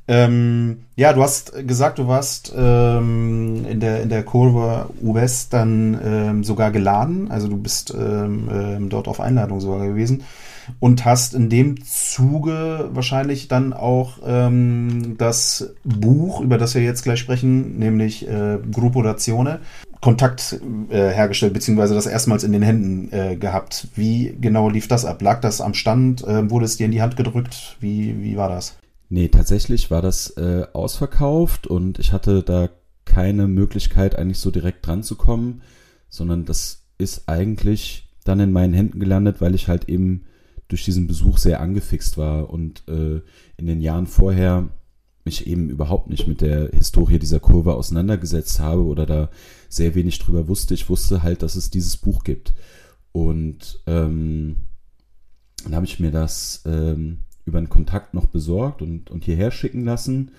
Ähm, 0.09 0.85
ja, 0.95 1.13
du 1.13 1.23
hast 1.23 1.53
gesagt, 1.67 1.99
du 1.99 2.07
warst 2.07 2.53
ähm, 2.57 3.67
in 3.69 3.81
der 3.81 4.03
in 4.03 4.09
der 4.09 4.23
Kurve 4.23 4.89
US 5.03 5.49
dann 5.49 6.01
ähm, 6.03 6.45
sogar 6.45 6.71
geladen, 6.71 7.31
also 7.31 7.49
du 7.49 7.57
bist 7.57 7.93
ähm, 7.93 8.49
ähm, 8.51 8.89
dort 8.89 9.09
auf 9.09 9.21
Einladung 9.21 9.61
sogar 9.61 9.87
gewesen 9.87 10.23
und 10.81 11.05
hast 11.05 11.35
in 11.35 11.49
dem 11.49 11.83
Zuge 11.85 12.91
wahrscheinlich 12.93 13.49
dann 13.49 13.73
auch 13.73 14.19
ähm, 14.25 15.17
das 15.19 15.75
Buch, 15.85 16.41
über 16.41 16.59
das 16.59 16.75
wir 16.75 16.83
jetzt 16.83 17.03
gleich 17.03 17.21
sprechen, 17.21 17.79
nämlich 17.79 18.29
äh, 18.29 18.59
Gruppo 18.73 19.01
Razione, 19.01 19.61
Kontakt 20.01 20.61
äh, 20.91 21.11
hergestellt, 21.11 21.55
beziehungsweise 21.55 21.95
das 21.95 22.07
erstmals 22.07 22.45
in 22.45 22.53
den 22.53 22.63
Händen 22.63 23.13
äh, 23.13 23.37
gehabt. 23.37 23.89
Wie 23.95 24.37
genau 24.41 24.69
lief 24.69 24.89
das 24.89 25.05
ab? 25.05 25.23
Lag 25.23 25.41
das 25.41 25.61
am 25.61 25.75
Stand? 25.75 26.23
Äh, 26.25 26.51
wurde 26.51 26.67
es 26.67 26.77
dir 26.77 26.87
in 26.87 26.93
die 26.93 27.03
Hand 27.03 27.17
gedrückt? 27.17 27.77
Wie, 27.81 28.23
wie 28.23 28.37
war 28.37 28.49
das? 28.49 28.77
Nee, 29.09 29.29
tatsächlich 29.29 29.91
war 29.91 30.03
das 30.03 30.31
äh, 30.37 30.67
ausverkauft 30.73 31.67
und 31.67 31.99
ich 31.99 32.13
hatte 32.13 32.43
da 32.43 32.69
keine 33.05 33.47
Möglichkeit, 33.47 34.19
eigentlich 34.19 34.41
so 34.41 34.51
direkt 34.51 34.87
dran 34.87 35.03
zu 35.03 35.15
kommen, 35.15 35.63
sondern 36.09 36.45
das 36.45 36.83
ist 36.99 37.29
eigentlich 37.29 38.09
dann 38.25 38.41
in 38.41 38.53
meinen 38.53 38.75
Händen 38.75 38.99
gelandet, 38.99 39.41
weil 39.41 39.55
ich 39.55 39.69
halt 39.69 39.89
eben 39.89 40.25
durch 40.69 40.85
diesen 40.85 41.07
Besuch 41.07 41.39
sehr 41.39 41.61
angefixt 41.61 42.19
war 42.19 42.51
und 42.51 42.83
äh, 42.89 43.21
in 43.57 43.67
den 43.67 43.81
Jahren 43.81 44.07
vorher 44.07 44.69
mich 45.25 45.47
eben 45.47 45.69
überhaupt 45.69 46.09
nicht 46.09 46.27
mit 46.27 46.41
der 46.41 46.71
Historie 46.71 47.19
dieser 47.19 47.41
Kurve 47.41 47.75
auseinandergesetzt 47.75 48.61
habe 48.61 48.85
oder 48.85 49.07
da 49.07 49.29
sehr 49.69 49.95
wenig 49.95 50.19
drüber 50.19 50.49
wusste. 50.49 50.75
Ich 50.75 50.89
wusste 50.89 51.23
halt, 51.23 51.43
dass 51.43 51.57
es 51.57 51.71
dieses 51.71 51.97
Buch 51.97 52.25
gibt. 52.25 52.55
Und 53.13 53.81
ähm, 53.87 54.57
dann 55.65 55.75
habe 55.75 55.87
ich 55.87 55.99
mir 55.99 56.13
das 56.13 56.63
ähm, 56.65 57.19
über 57.45 57.59
einen 57.59 57.69
Kontakt 57.69 58.15
noch 58.15 58.27
besorgt 58.27 58.83
und, 58.83 59.11
und 59.11 59.25
hierher 59.25 59.51
schicken 59.51 59.85
lassen. 59.85 60.31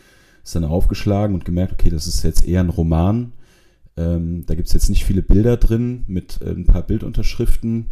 Ist 0.43 0.55
dann 0.55 0.63
aufgeschlagen 0.63 1.35
und 1.35 1.43
gemerkt, 1.43 1.73
okay, 1.73 1.89
das 1.89 2.07
ist 2.07 2.23
jetzt 2.23 2.45
eher 2.45 2.61
ein 2.61 2.69
Roman. 2.69 3.33
Ähm, 3.97 4.45
da 4.45 4.55
gibt 4.55 4.67
es 4.67 4.73
jetzt 4.73 4.89
nicht 4.89 5.03
viele 5.03 5.21
Bilder 5.21 5.57
drin 5.57 6.05
mit 6.07 6.39
äh, 6.41 6.51
ein 6.51 6.65
paar 6.65 6.83
Bildunterschriften, 6.83 7.87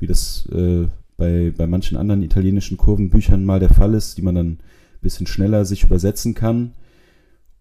wie 0.00 0.06
das 0.06 0.46
äh, 0.46 0.88
bei, 1.20 1.52
bei 1.54 1.66
manchen 1.66 1.98
anderen 1.98 2.22
italienischen 2.22 2.78
Kurvenbüchern 2.78 3.44
mal 3.44 3.60
der 3.60 3.68
Fall 3.68 3.92
ist, 3.92 4.16
die 4.16 4.22
man 4.22 4.34
dann 4.34 4.48
ein 4.48 4.58
bisschen 5.02 5.26
schneller 5.26 5.66
sich 5.66 5.84
übersetzen 5.84 6.34
kann. 6.34 6.72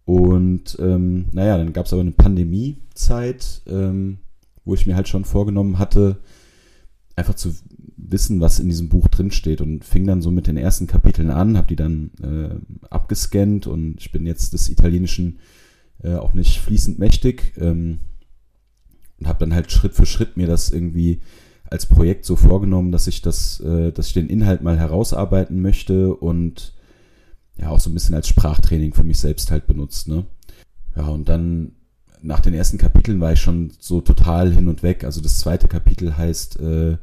Und 0.06 0.78
ähm, 0.80 1.26
naja, 1.34 1.58
dann 1.58 1.74
gab 1.74 1.86
es 1.86 1.94
aber 1.94 2.02
eine 2.02 2.12
Pandemiezeit, 2.12 3.62
ähm, 3.68 4.20
wo 4.64 4.74
ich 4.74 4.88
mir 4.88 4.96
halt 4.96 5.10
schon 5.10 5.26
vorgenommen 5.26 5.78
hatte, 5.78 6.20
einfach 7.18 7.36
zu 7.36 7.54
wissen, 7.98 8.40
was 8.40 8.60
in 8.60 8.70
diesem 8.70 8.88
Buch 8.88 9.10
drinsteht 9.10 9.60
und 9.60 9.84
fing 9.84 10.08
dann 10.08 10.22
so 10.22 10.32
mit 10.32 10.48
den 10.48 10.58
ersten 10.58 10.88
Kapiteln 10.88 11.30
an, 11.30 11.58
habe 11.58 11.68
die 11.68 11.76
dann 11.76 12.12
äh, 12.24 12.86
abgescannt 12.90 13.68
und 13.68 13.98
ich 14.00 14.14
bin 14.14 14.26
jetzt 14.26 14.54
des 14.54 14.70
Italienischen 14.70 15.40
äh, 16.02 16.16
auch 16.16 16.34
nicht 16.34 16.60
fließend 16.60 16.98
mächtig 16.98 17.54
ähm, 17.58 18.00
und 19.20 19.28
habe 19.28 19.40
dann 19.40 19.54
halt 19.54 19.70
Schritt 19.70 19.94
für 19.94 20.06
Schritt 20.06 20.38
mir 20.38 20.48
das 20.48 20.72
irgendwie 20.72 21.20
als 21.70 21.86
Projekt 21.86 22.26
so 22.26 22.36
vorgenommen, 22.36 22.92
dass 22.92 23.08
ich 23.08 23.22
das, 23.22 23.60
äh, 23.60 23.92
dass 23.92 24.08
ich 24.08 24.14
den 24.14 24.30
Inhalt 24.30 24.62
mal 24.62 24.78
herausarbeiten 24.78 25.62
möchte 25.62 26.16
und 26.16 26.74
ja 27.58 27.70
auch 27.70 27.80
so 27.80 27.90
ein 27.90 27.94
bisschen 27.94 28.16
als 28.16 28.28
Sprachtraining 28.28 28.94
für 28.94 29.04
mich 29.04 29.20
selbst 29.20 29.52
halt 29.52 29.68
benutzt, 29.68 30.08
ne? 30.08 30.26
Ja, 30.96 31.08
und 31.08 31.30
dann 31.30 31.74
nach 32.22 32.40
den 32.40 32.54
ersten 32.54 32.78
Kapiteln 32.78 33.20
war 33.22 33.34
ich 33.34 33.40
schon 33.40 33.72
so 33.80 34.02
total 34.02 34.54
hin 34.54 34.68
und 34.68 34.84
weg. 34.84 35.04
Also 35.04 35.22
das 35.22 35.40
zweite 35.40 35.68
Kapitel 35.68 36.18
heißt 36.18 36.60
äh, 36.60 36.98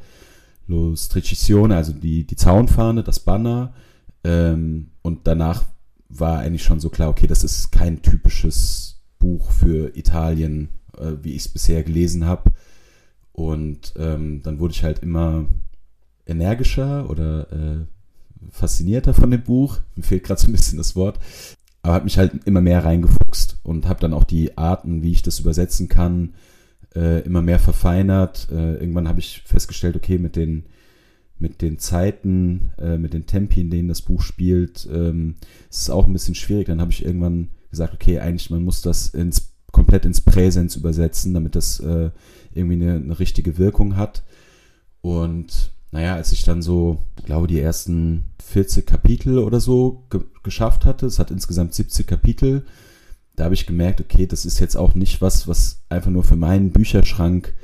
Lo 0.67 0.97
Strecicione, 0.97 1.77
also 1.77 1.93
die, 1.93 2.27
die 2.27 2.37
Zaunfahne, 2.37 3.03
das 3.03 3.21
Banner. 3.21 3.73
Ähm, 4.25 4.91
und 5.03 5.27
danach 5.27 5.65
war 6.09 6.41
eigentlich 6.41 6.65
schon 6.65 6.81
so 6.81 6.91
klar, 6.91 7.09
okay, 7.09 7.27
das 7.27 7.45
ist 7.45 7.73
kein 7.73 8.03
typisches 8.03 9.01
Buch 9.19 9.51
für 9.51 9.97
Italien, 9.97 10.69
äh, 10.99 11.13
wie 11.23 11.33
ich 11.33 11.43
es 11.43 11.49
bisher 11.49 11.83
gelesen 11.83 12.27
habe. 12.27 12.51
Und 13.37 13.93
ähm, 13.99 14.41
dann 14.43 14.59
wurde 14.61 14.73
ich 14.73 14.83
halt 14.83 15.01
immer 15.01 15.45
energischer 16.27 17.11
oder 17.11 17.53
äh, 17.53 17.85
faszinierter 18.51 19.13
von 19.13 19.31
dem 19.31 19.43
Buch. 19.43 19.81
Mir 19.95 20.05
fehlt 20.05 20.25
gerade 20.25 20.41
so 20.41 20.49
ein 20.49 20.53
bisschen 20.53 20.79
das 20.79 20.97
Wort. 20.97 21.19
Aber 21.83 21.93
habe 21.93 22.05
mich 22.05 22.17
halt 22.17 22.47
immer 22.47 22.63
mehr 22.63 22.83
reingefuchst 22.83 23.59
und 23.63 23.87
habe 23.87 24.01
dann 24.01 24.15
auch 24.15 24.25
die 24.25 24.57
Arten, 24.57 25.03
wie 25.03 25.13
ich 25.13 25.21
das 25.21 25.39
übersetzen 25.39 25.91
kann, 25.91 26.33
äh, 26.95 27.21
immer 27.27 27.43
mehr 27.43 27.59
verfeinert. 27.59 28.49
Äh, 28.51 28.77
irgendwann 28.77 29.07
habe 29.07 29.21
ich 29.21 29.43
festgestellt, 29.45 29.97
okay, 29.97 30.17
mit 30.17 30.35
den 30.35 30.65
mit 31.39 31.61
den 31.61 31.79
Zeiten, 31.79 32.71
äh, 32.79 32.97
mit 32.97 33.13
den 33.13 33.27
Tempi, 33.27 33.61
in 33.61 33.69
denen 33.69 33.89
das 33.89 34.01
Buch 34.01 34.23
spielt, 34.23 34.89
ähm, 34.91 35.35
ist 35.69 35.83
es 35.83 35.91
auch 35.91 36.07
ein 36.07 36.15
bisschen 36.15 36.35
schwierig. 36.35 36.69
Dann 36.69 36.81
habe 36.81 36.91
ich 36.91 37.05
irgendwann 37.05 37.51
gesagt, 37.71 37.93
okay, 37.93 38.19
eigentlich 38.19 38.49
man 38.49 38.65
muss 38.65 38.81
das 38.81 39.11
ins 39.11 39.53
komplett 39.77 40.07
ins 40.07 40.23
Präsens 40.23 40.75
übersetzen, 40.75 41.35
damit 41.35 41.55
das 41.55 41.81
äh, 41.81 42.11
irgendwie 42.57 42.83
eine, 42.83 42.95
eine 42.95 43.19
richtige 43.19 43.59
Wirkung 43.59 43.97
hat. 43.97 44.25
Und 45.01 45.73
naja, 45.93 46.15
als 46.15 46.33
ich 46.33 46.43
dann 46.43 46.63
so, 46.63 46.99
glaube 47.25 47.47
die 47.47 47.61
ersten 47.61 48.25
40 48.45 48.87
Kapitel 48.87 49.39
oder 49.39 49.61
so 49.61 50.05
ge 50.11 50.21
geschafft 50.43 50.85
hatte, 50.85 51.07
es 51.07 51.19
hat 51.19 51.33
insgesamt 51.33 51.75
70 51.75 52.07
Kapitel, 52.07 52.65
da 53.35 53.45
habe 53.45 53.55
ich 53.55 53.67
gemerkt, 53.67 54.01
okay, 54.01 54.27
das 54.27 54.47
ist 54.47 54.61
jetzt 54.61 54.77
auch 54.77 54.95
nicht 54.95 55.21
was, 55.21 55.49
was 55.49 55.83
einfach 55.89 56.11
nur 56.11 56.23
für 56.23 56.37
meinen 56.37 56.71
Bücherschrank 56.71 57.55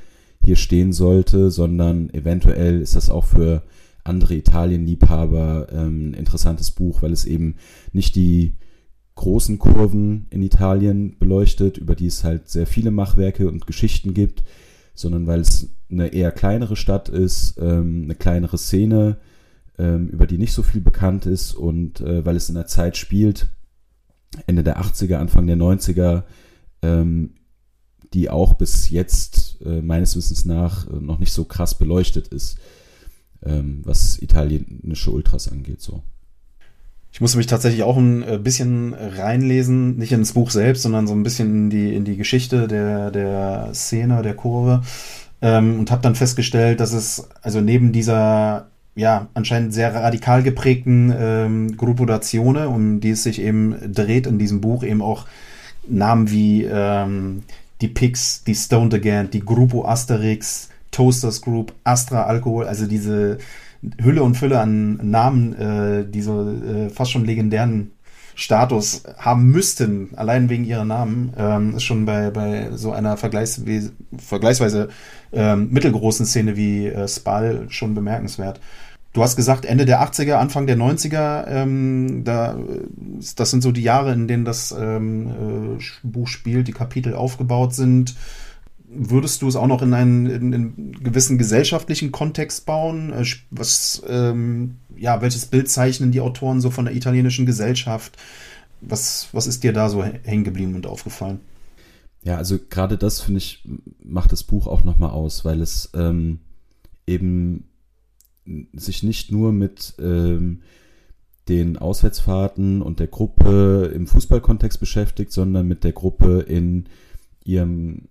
hier 0.44 0.56
stehen 0.56 0.92
sollte, 0.92 1.50
sondern 1.50 2.10
eventuell 2.10 2.80
ist 2.80 2.96
das 2.96 3.08
auch 3.08 3.24
für 3.24 3.62
andere 4.04 4.34
Italienliebhaber 4.34 5.68
ähm, 5.72 6.10
ein 6.10 6.14
interessantes 6.14 6.72
Buch, 6.72 7.02
weil 7.02 7.12
es 7.12 7.24
eben 7.24 7.56
nicht 7.92 8.16
die 8.16 8.54
großen 9.14 9.58
Kurven 9.58 10.26
in 10.30 10.42
Italien 10.42 11.16
beleuchtet, 11.18 11.78
über 11.78 11.94
die 11.94 12.06
es 12.06 12.24
halt 12.24 12.48
sehr 12.48 12.66
viele 12.66 12.90
Machwerke 12.90 13.46
und 13.48 13.66
Geschichten 13.66 14.14
gibt, 14.14 14.42
sondern 14.94 15.26
weil 15.26 15.40
es 15.40 15.68
eine 15.90 16.08
eher 16.08 16.32
kleinere 16.32 16.76
Stadt 16.76 17.08
ist, 17.08 17.58
ähm, 17.58 18.02
eine 18.04 18.14
kleinere 18.14 18.58
Szene, 18.58 19.18
ähm, 19.78 20.08
über 20.08 20.26
die 20.26 20.38
nicht 20.38 20.52
so 20.52 20.62
viel 20.62 20.80
bekannt 20.80 21.26
ist 21.26 21.54
und 21.54 22.00
äh, 22.00 22.24
weil 22.24 22.36
es 22.36 22.48
in 22.48 22.54
der 22.54 22.66
Zeit 22.66 22.96
spielt, 22.96 23.48
Ende 24.46 24.62
der 24.62 24.80
80er, 24.80 25.16
Anfang 25.16 25.46
der 25.46 25.56
90er, 25.56 26.24
ähm, 26.82 27.34
die 28.12 28.30
auch 28.30 28.54
bis 28.54 28.90
jetzt 28.90 29.60
äh, 29.64 29.80
meines 29.80 30.16
Wissens 30.16 30.44
nach 30.44 30.86
äh, 30.88 31.00
noch 31.00 31.18
nicht 31.18 31.32
so 31.32 31.44
krass 31.44 31.76
beleuchtet 31.78 32.28
ist, 32.28 32.58
ähm, 33.42 33.80
was 33.84 34.20
italienische 34.20 35.10
Ultras 35.10 35.50
angeht. 35.50 35.80
So. 35.80 36.02
Ich 37.12 37.20
musste 37.20 37.36
mich 37.36 37.46
tatsächlich 37.46 37.82
auch 37.82 37.98
ein 37.98 38.22
äh, 38.22 38.38
bisschen 38.38 38.94
reinlesen, 38.94 39.98
nicht 39.98 40.12
ins 40.12 40.32
Buch 40.32 40.50
selbst, 40.50 40.82
sondern 40.82 41.06
so 41.06 41.12
ein 41.12 41.22
bisschen 41.22 41.54
in 41.54 41.70
die, 41.70 41.94
in 41.94 42.04
die 42.04 42.16
Geschichte 42.16 42.66
der, 42.68 43.10
der 43.10 43.70
Szene, 43.74 44.22
der 44.22 44.34
Kurve. 44.34 44.82
Ähm, 45.42 45.78
und 45.80 45.90
habe 45.90 46.02
dann 46.02 46.14
festgestellt, 46.14 46.80
dass 46.80 46.92
es 46.92 47.28
also 47.42 47.60
neben 47.60 47.92
dieser 47.92 48.68
ja 48.94 49.28
anscheinend 49.34 49.74
sehr 49.74 49.94
radikal 49.94 50.42
geprägten 50.42 51.12
ähm, 51.16 51.76
Gruppo 51.76 52.04
d'Azione, 52.04 52.66
um 52.66 53.00
die 53.00 53.10
es 53.10 53.22
sich 53.22 53.40
eben 53.40 53.76
dreht 53.92 54.26
in 54.26 54.38
diesem 54.38 54.60
Buch, 54.60 54.82
eben 54.82 55.02
auch 55.02 55.26
Namen 55.86 56.30
wie 56.30 56.64
ähm, 56.64 57.42
die 57.80 57.88
Pix, 57.88 58.44
die 58.44 58.54
Stoned 58.54 58.94
Again, 58.94 59.30
die 59.30 59.44
Gruppo 59.44 59.84
Asterix, 59.84 60.68
Toasters 60.90 61.40
Group, 61.40 61.72
Astra 61.84 62.24
Alkohol, 62.24 62.66
also 62.66 62.86
diese 62.86 63.38
Hülle 64.00 64.22
und 64.22 64.36
Fülle 64.36 64.60
an 64.60 64.98
Namen, 65.02 65.54
äh, 65.54 66.06
die 66.08 66.22
so 66.22 66.48
äh, 66.50 66.88
fast 66.88 67.10
schon 67.10 67.24
legendären 67.24 67.92
Status 68.34 69.02
haben 69.18 69.50
müssten, 69.50 70.10
allein 70.16 70.48
wegen 70.48 70.64
ihrer 70.64 70.84
Namen, 70.84 71.32
ähm, 71.36 71.76
ist 71.76 71.82
schon 71.82 72.06
bei, 72.06 72.30
bei 72.30 72.70
so 72.72 72.92
einer 72.92 73.16
Vergleichs 73.16 73.62
vergleichsweise 74.16 74.88
ähm, 75.32 75.68
mittelgroßen 75.70 76.24
Szene 76.24 76.56
wie 76.56 76.86
äh, 76.86 77.08
Spal 77.08 77.66
schon 77.68 77.94
bemerkenswert. 77.94 78.60
Du 79.12 79.22
hast 79.22 79.36
gesagt, 79.36 79.66
Ende 79.66 79.84
der 79.84 80.00
80er, 80.02 80.34
Anfang 80.34 80.66
der 80.66 80.78
90er, 80.78 81.46
ähm, 81.46 82.22
da, 82.24 82.56
das 83.36 83.50
sind 83.50 83.62
so 83.62 83.70
die 83.70 83.82
Jahre, 83.82 84.12
in 84.12 84.26
denen 84.26 84.46
das 84.46 84.72
ähm, 84.72 85.76
äh, 85.78 85.82
Buch 86.02 86.28
spielt, 86.28 86.68
die 86.68 86.72
Kapitel 86.72 87.14
aufgebaut 87.14 87.74
sind 87.74 88.14
würdest 88.94 89.42
du 89.42 89.48
es 89.48 89.56
auch 89.56 89.66
noch 89.66 89.82
in 89.82 89.94
einen, 89.94 90.26
in 90.26 90.54
einen 90.54 90.92
gewissen 91.02 91.38
gesellschaftlichen 91.38 92.12
Kontext 92.12 92.66
bauen? 92.66 93.12
Äh, 93.12 93.24
was, 93.50 94.02
ähm, 94.08 94.76
ja, 94.96 95.20
welches 95.20 95.46
Bild 95.46 95.68
zeichnen 95.70 96.12
die 96.12 96.20
Autoren 96.20 96.60
so 96.60 96.70
von 96.70 96.84
der 96.84 96.94
italienischen 96.94 97.46
Gesellschaft? 97.46 98.16
Was, 98.80 99.28
was 99.32 99.46
ist 99.46 99.62
dir 99.62 99.72
da 99.72 99.88
so 99.88 100.02
hängen 100.04 100.44
geblieben 100.44 100.74
und 100.74 100.86
aufgefallen? 100.86 101.40
Ja, 102.22 102.36
also 102.36 102.58
gerade 102.70 102.98
das, 102.98 103.20
finde 103.20 103.38
ich, 103.38 103.64
macht 104.02 104.32
das 104.32 104.44
Buch 104.44 104.66
auch 104.66 104.84
nochmal 104.84 105.10
aus, 105.10 105.44
weil 105.44 105.60
es 105.60 105.90
ähm, 105.94 106.40
eben 107.06 107.64
sich 108.74 109.02
nicht 109.02 109.32
nur 109.32 109.52
mit 109.52 109.94
ähm, 109.98 110.62
den 111.48 111.78
Auswärtsfahrten 111.78 112.82
und 112.82 113.00
der 113.00 113.08
Gruppe 113.08 113.90
im 113.94 114.06
Fußballkontext 114.06 114.78
beschäftigt, 114.78 115.32
sondern 115.32 115.66
mit 115.66 115.84
der 115.84 115.92
Gruppe 115.92 116.40
in 116.40 116.88
ihrem 117.44 118.08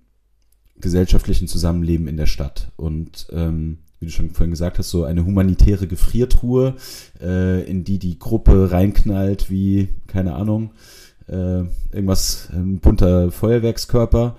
gesellschaftlichen 0.81 1.47
Zusammenleben 1.47 2.07
in 2.07 2.17
der 2.17 2.25
Stadt. 2.25 2.71
Und 2.75 3.27
ähm, 3.31 3.79
wie 3.99 4.05
du 4.07 4.11
schon 4.11 4.31
vorhin 4.31 4.51
gesagt 4.51 4.79
hast, 4.79 4.89
so 4.89 5.03
eine 5.03 5.25
humanitäre 5.25 5.87
Gefriertruhe, 5.87 6.75
äh, 7.21 7.63
in 7.69 7.83
die 7.83 7.99
die 7.99 8.17
Gruppe 8.17 8.71
reinknallt 8.71 9.49
wie, 9.51 9.89
keine 10.07 10.33
Ahnung, 10.33 10.71
äh, 11.27 11.63
irgendwas, 11.91 12.49
ein 12.51 12.79
bunter 12.79 13.31
Feuerwerkskörper. 13.31 14.35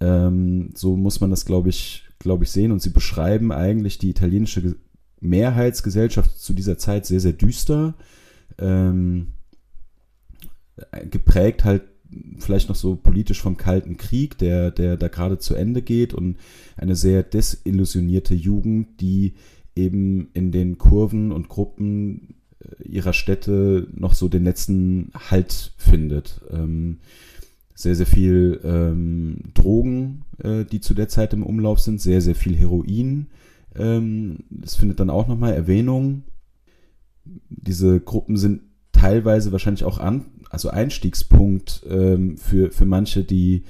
Ähm, 0.00 0.70
so 0.74 0.96
muss 0.96 1.20
man 1.20 1.30
das, 1.30 1.44
glaube 1.44 1.68
ich, 1.68 2.04
glaube 2.18 2.44
ich, 2.44 2.50
sehen. 2.50 2.72
Und 2.72 2.80
sie 2.80 2.90
beschreiben 2.90 3.52
eigentlich 3.52 3.98
die 3.98 4.10
italienische 4.10 4.76
Mehrheitsgesellschaft 5.20 6.38
zu 6.38 6.54
dieser 6.54 6.78
Zeit 6.78 7.06
sehr, 7.06 7.20
sehr 7.20 7.34
düster. 7.34 7.94
Ähm, 8.58 9.28
geprägt 11.10 11.64
halt 11.64 11.82
vielleicht 12.38 12.68
noch 12.68 12.76
so 12.76 12.96
politisch 12.96 13.40
vom 13.40 13.56
Kalten 13.56 13.96
Krieg, 13.96 14.38
der, 14.38 14.70
der 14.70 14.96
da 14.96 15.08
gerade 15.08 15.38
zu 15.38 15.54
Ende 15.54 15.82
geht 15.82 16.14
und 16.14 16.36
eine 16.76 16.96
sehr 16.96 17.22
desillusionierte 17.22 18.34
Jugend, 18.34 19.00
die 19.00 19.34
eben 19.74 20.28
in 20.34 20.52
den 20.52 20.78
Kurven 20.78 21.32
und 21.32 21.48
Gruppen 21.48 22.34
äh, 22.60 22.88
ihrer 22.88 23.12
Städte 23.12 23.88
noch 23.94 24.14
so 24.14 24.28
den 24.28 24.44
letzten 24.44 25.10
Halt 25.30 25.72
findet. 25.76 26.42
Ähm, 26.50 26.98
sehr, 27.74 27.96
sehr 27.96 28.06
viel 28.06 28.60
ähm, 28.64 29.38
Drogen, 29.54 30.24
äh, 30.42 30.64
die 30.64 30.80
zu 30.80 30.94
der 30.94 31.08
Zeit 31.08 31.32
im 31.32 31.42
Umlauf 31.42 31.80
sind, 31.80 32.00
sehr, 32.00 32.20
sehr 32.20 32.34
viel 32.34 32.56
Heroin. 32.56 33.28
Ähm, 33.74 34.40
das 34.50 34.74
findet 34.76 35.00
dann 35.00 35.10
auch 35.10 35.26
nochmal 35.26 35.54
Erwähnung. 35.54 36.24
Diese 37.24 38.00
Gruppen 38.00 38.36
sind 38.36 38.60
teilweise 39.02 39.50
wahrscheinlich 39.50 39.82
auch 39.82 39.98
an, 39.98 40.26
also 40.48 40.70
Einstiegspunkt 40.70 41.82
ähm, 41.90 42.36
für, 42.38 42.70
für 42.70 42.86
manche, 42.86 43.24
die 43.24 43.64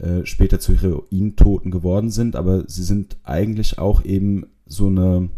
äh, 0.00 0.26
später 0.26 0.58
zu 0.58 0.74
Herointoten 0.74 1.70
geworden 1.70 2.10
sind, 2.10 2.34
aber 2.34 2.68
sie 2.68 2.82
sind 2.82 3.16
eigentlich 3.22 3.78
auch 3.78 4.04
eben 4.04 4.46
so 4.66 4.88
eine, 4.88 5.28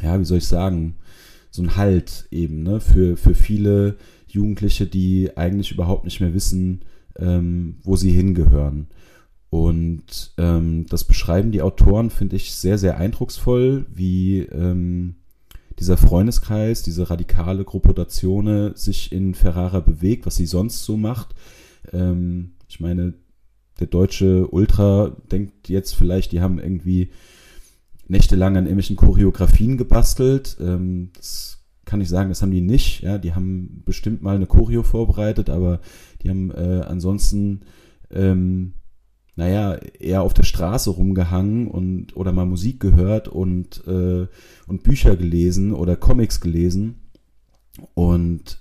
ja, 0.00 0.20
wie 0.20 0.24
soll 0.24 0.38
ich 0.38 0.46
sagen, 0.46 0.94
so 1.50 1.62
ein 1.62 1.74
Halt 1.74 2.28
eben, 2.30 2.62
ne, 2.62 2.78
für, 2.78 3.16
für 3.16 3.34
viele 3.34 3.96
Jugendliche, 4.28 4.86
die 4.86 5.36
eigentlich 5.36 5.72
überhaupt 5.72 6.04
nicht 6.04 6.20
mehr 6.20 6.32
wissen, 6.32 6.82
ähm, 7.18 7.78
wo 7.82 7.96
sie 7.96 8.12
hingehören. 8.12 8.86
Und 9.50 10.32
ähm, 10.38 10.86
das 10.88 11.02
beschreiben 11.02 11.50
die 11.50 11.62
Autoren, 11.62 12.10
finde 12.10 12.36
ich, 12.36 12.54
sehr, 12.54 12.78
sehr 12.78 12.98
eindrucksvoll, 12.98 13.86
wie 13.92 14.42
ähm, 14.42 15.16
dieser 15.78 15.96
Freundeskreis, 15.96 16.82
diese 16.82 17.10
radikale 17.10 17.64
Gruppodatione 17.64 18.72
sich 18.76 19.12
in 19.12 19.34
Ferrara 19.34 19.80
bewegt, 19.80 20.26
was 20.26 20.36
sie 20.36 20.46
sonst 20.46 20.84
so 20.84 20.96
macht. 20.96 21.34
Ähm, 21.92 22.52
ich 22.68 22.80
meine, 22.80 23.14
der 23.80 23.88
deutsche 23.88 24.48
Ultra 24.48 25.16
denkt 25.30 25.68
jetzt 25.68 25.94
vielleicht, 25.94 26.32
die 26.32 26.40
haben 26.40 26.58
irgendwie 26.58 27.10
nächtelang 28.06 28.56
an 28.56 28.64
irgendwelchen 28.64 28.96
Choreografien 28.96 29.76
gebastelt. 29.76 30.56
Ähm, 30.60 31.10
das 31.16 31.64
kann 31.84 32.00
ich 32.00 32.08
sagen, 32.08 32.28
das 32.28 32.42
haben 32.42 32.50
die 32.50 32.60
nicht. 32.60 33.02
Ja, 33.02 33.18
die 33.18 33.34
haben 33.34 33.82
bestimmt 33.84 34.22
mal 34.22 34.36
eine 34.36 34.46
Choreo 34.46 34.82
vorbereitet, 34.82 35.50
aber 35.50 35.80
die 36.22 36.30
haben 36.30 36.50
äh, 36.50 36.82
ansonsten 36.86 37.62
ähm, 38.10 38.74
naja, 39.36 39.74
eher 39.98 40.22
auf 40.22 40.34
der 40.34 40.44
Straße 40.44 40.90
rumgehangen 40.90 41.66
und 41.66 42.16
oder 42.16 42.32
mal 42.32 42.46
Musik 42.46 42.80
gehört 42.80 43.28
und, 43.28 43.86
äh, 43.86 44.26
und 44.66 44.82
Bücher 44.82 45.16
gelesen 45.16 45.72
oder 45.72 45.96
Comics 45.96 46.40
gelesen. 46.40 47.00
Und 47.94 48.60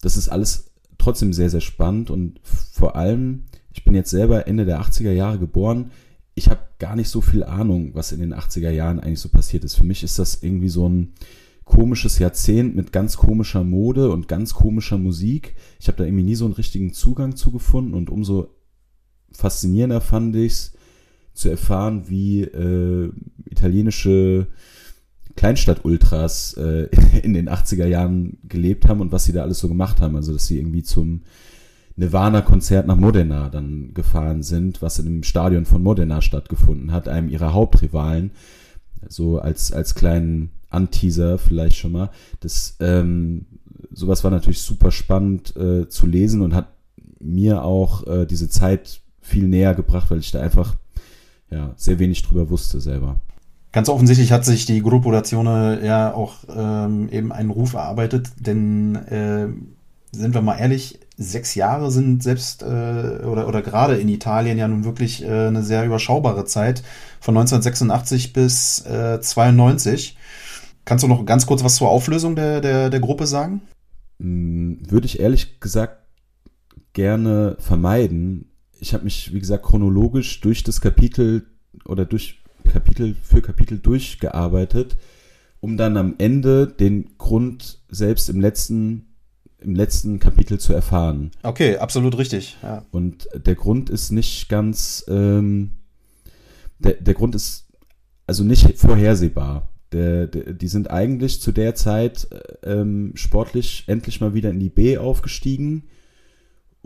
das 0.00 0.16
ist 0.16 0.28
alles 0.28 0.70
trotzdem 0.98 1.32
sehr, 1.32 1.50
sehr 1.50 1.60
spannend 1.60 2.10
und 2.10 2.40
vor 2.42 2.96
allem, 2.96 3.44
ich 3.72 3.84
bin 3.84 3.94
jetzt 3.94 4.10
selber 4.10 4.46
Ende 4.46 4.64
der 4.64 4.80
80er 4.80 5.12
Jahre 5.12 5.38
geboren. 5.38 5.90
Ich 6.34 6.48
habe 6.48 6.60
gar 6.78 6.96
nicht 6.96 7.10
so 7.10 7.20
viel 7.20 7.44
Ahnung, 7.44 7.90
was 7.94 8.12
in 8.12 8.20
den 8.20 8.34
80er 8.34 8.70
Jahren 8.70 9.00
eigentlich 9.00 9.20
so 9.20 9.28
passiert 9.28 9.64
ist. 9.64 9.76
Für 9.76 9.84
mich 9.84 10.02
ist 10.02 10.18
das 10.18 10.42
irgendwie 10.42 10.68
so 10.68 10.88
ein 10.88 11.12
komisches 11.64 12.18
Jahrzehnt 12.18 12.76
mit 12.76 12.92
ganz 12.92 13.16
komischer 13.16 13.64
Mode 13.64 14.10
und 14.10 14.28
ganz 14.28 14.54
komischer 14.54 14.98
Musik. 14.98 15.56
Ich 15.80 15.88
habe 15.88 15.98
da 15.98 16.04
irgendwie 16.04 16.24
nie 16.24 16.34
so 16.34 16.44
einen 16.46 16.54
richtigen 16.54 16.92
Zugang 16.92 17.36
zu 17.36 17.50
gefunden 17.50 17.92
und 17.92 18.08
umso 18.08 18.55
faszinierender 19.32 20.00
fand 20.00 20.36
ich 20.36 20.52
es, 20.52 20.72
zu 21.36 21.50
erfahren, 21.50 22.08
wie 22.08 22.42
äh, 22.42 23.12
italienische 23.44 24.46
Kleinstadt-Ultras 25.36 26.54
äh, 26.54 26.88
in 27.22 27.34
den 27.34 27.48
80er 27.48 27.86
Jahren 27.86 28.38
gelebt 28.48 28.88
haben 28.88 29.00
und 29.00 29.12
was 29.12 29.24
sie 29.24 29.32
da 29.32 29.42
alles 29.42 29.58
so 29.58 29.68
gemacht 29.68 30.00
haben. 30.00 30.16
Also, 30.16 30.32
dass 30.32 30.46
sie 30.46 30.58
irgendwie 30.58 30.82
zum 30.82 31.22
Nirvana-Konzert 31.96 32.86
nach 32.86 32.96
Modena 32.96 33.48
dann 33.48 33.92
gefahren 33.94 34.42
sind, 34.42 34.82
was 34.82 34.98
in 34.98 35.06
dem 35.06 35.22
Stadion 35.22 35.66
von 35.66 35.82
Modena 35.82 36.20
stattgefunden 36.22 36.92
hat, 36.92 37.08
einem 37.08 37.28
ihrer 37.28 37.52
Hauptrivalen. 37.52 38.32
So 39.08 39.38
als, 39.38 39.72
als 39.72 39.94
kleinen 39.94 40.50
Anteaser 40.70 41.38
vielleicht 41.38 41.76
schon 41.76 41.92
mal. 41.92 42.10
Das, 42.40 42.76
ähm, 42.80 43.46
sowas 43.92 44.24
war 44.24 44.30
natürlich 44.30 44.60
super 44.60 44.90
spannend 44.90 45.54
äh, 45.56 45.88
zu 45.88 46.06
lesen 46.06 46.40
und 46.40 46.54
hat 46.54 46.68
mir 47.20 47.62
auch 47.62 48.06
äh, 48.06 48.26
diese 48.26 48.48
Zeit 48.48 49.00
viel 49.26 49.48
näher 49.48 49.74
gebracht, 49.74 50.10
weil 50.10 50.18
ich 50.18 50.30
da 50.30 50.40
einfach 50.40 50.76
ja, 51.50 51.72
sehr 51.76 51.98
wenig 51.98 52.22
drüber 52.22 52.50
wusste 52.50 52.80
selber. 52.80 53.20
Ganz 53.72 53.88
offensichtlich 53.88 54.32
hat 54.32 54.44
sich 54.44 54.64
die 54.64 54.80
Gruppo 54.82 55.10
Dazione 55.10 55.80
ja 55.84 56.14
auch 56.14 56.36
ähm, 56.48 57.08
eben 57.10 57.32
einen 57.32 57.50
Ruf 57.50 57.74
erarbeitet, 57.74 58.30
denn 58.38 58.94
äh, 58.94 59.48
sind 60.16 60.34
wir 60.34 60.40
mal 60.40 60.56
ehrlich, 60.56 61.00
sechs 61.18 61.54
Jahre 61.54 61.90
sind 61.90 62.22
selbst 62.22 62.62
äh, 62.62 62.66
oder, 62.66 63.48
oder 63.48 63.62
gerade 63.62 63.96
in 63.96 64.08
Italien 64.08 64.58
ja 64.58 64.68
nun 64.68 64.84
wirklich 64.84 65.22
äh, 65.22 65.48
eine 65.48 65.62
sehr 65.62 65.84
überschaubare 65.84 66.44
Zeit 66.44 66.82
von 67.20 67.36
1986 67.36 68.32
bis 68.32 68.80
äh, 68.86 69.20
92. 69.20 70.16
Kannst 70.84 71.04
du 71.04 71.08
noch 71.08 71.24
ganz 71.26 71.46
kurz 71.46 71.64
was 71.64 71.76
zur 71.76 71.88
Auflösung 71.88 72.36
der, 72.36 72.60
der, 72.60 72.90
der 72.90 73.00
Gruppe 73.00 73.26
sagen? 73.26 73.62
Hm, 74.20 74.78
würde 74.88 75.06
ich 75.06 75.20
ehrlich 75.20 75.60
gesagt 75.60 75.98
gerne 76.92 77.56
vermeiden, 77.58 78.50
ich 78.80 78.94
habe 78.94 79.04
mich, 79.04 79.32
wie 79.32 79.40
gesagt, 79.40 79.64
chronologisch 79.64 80.40
durch 80.40 80.62
das 80.62 80.80
Kapitel 80.80 81.46
oder 81.84 82.04
durch 82.04 82.40
Kapitel 82.66 83.14
für 83.22 83.42
Kapitel 83.42 83.78
durchgearbeitet, 83.78 84.96
um 85.60 85.76
dann 85.76 85.96
am 85.96 86.14
Ende 86.18 86.66
den 86.66 87.16
Grund 87.18 87.80
selbst 87.88 88.28
im 88.28 88.40
letzten, 88.40 89.14
im 89.58 89.74
letzten 89.74 90.18
Kapitel 90.18 90.58
zu 90.58 90.72
erfahren. 90.72 91.30
Okay, 91.42 91.78
absolut 91.78 92.18
richtig. 92.18 92.56
Ja. 92.62 92.84
Und 92.90 93.28
der 93.34 93.54
Grund 93.54 93.90
ist 93.90 94.10
nicht 94.10 94.48
ganz, 94.48 95.04
ähm, 95.08 95.72
der, 96.78 96.94
der 96.94 97.14
Grund 97.14 97.34
ist 97.34 97.68
also 98.26 98.44
nicht 98.44 98.78
vorhersehbar. 98.78 99.72
Der, 99.92 100.26
der, 100.26 100.52
die 100.52 100.68
sind 100.68 100.90
eigentlich 100.90 101.40
zu 101.40 101.52
der 101.52 101.76
Zeit 101.76 102.26
ähm, 102.64 103.12
sportlich 103.14 103.84
endlich 103.86 104.20
mal 104.20 104.34
wieder 104.34 104.50
in 104.50 104.58
die 104.58 104.68
B 104.68 104.98
aufgestiegen 104.98 105.84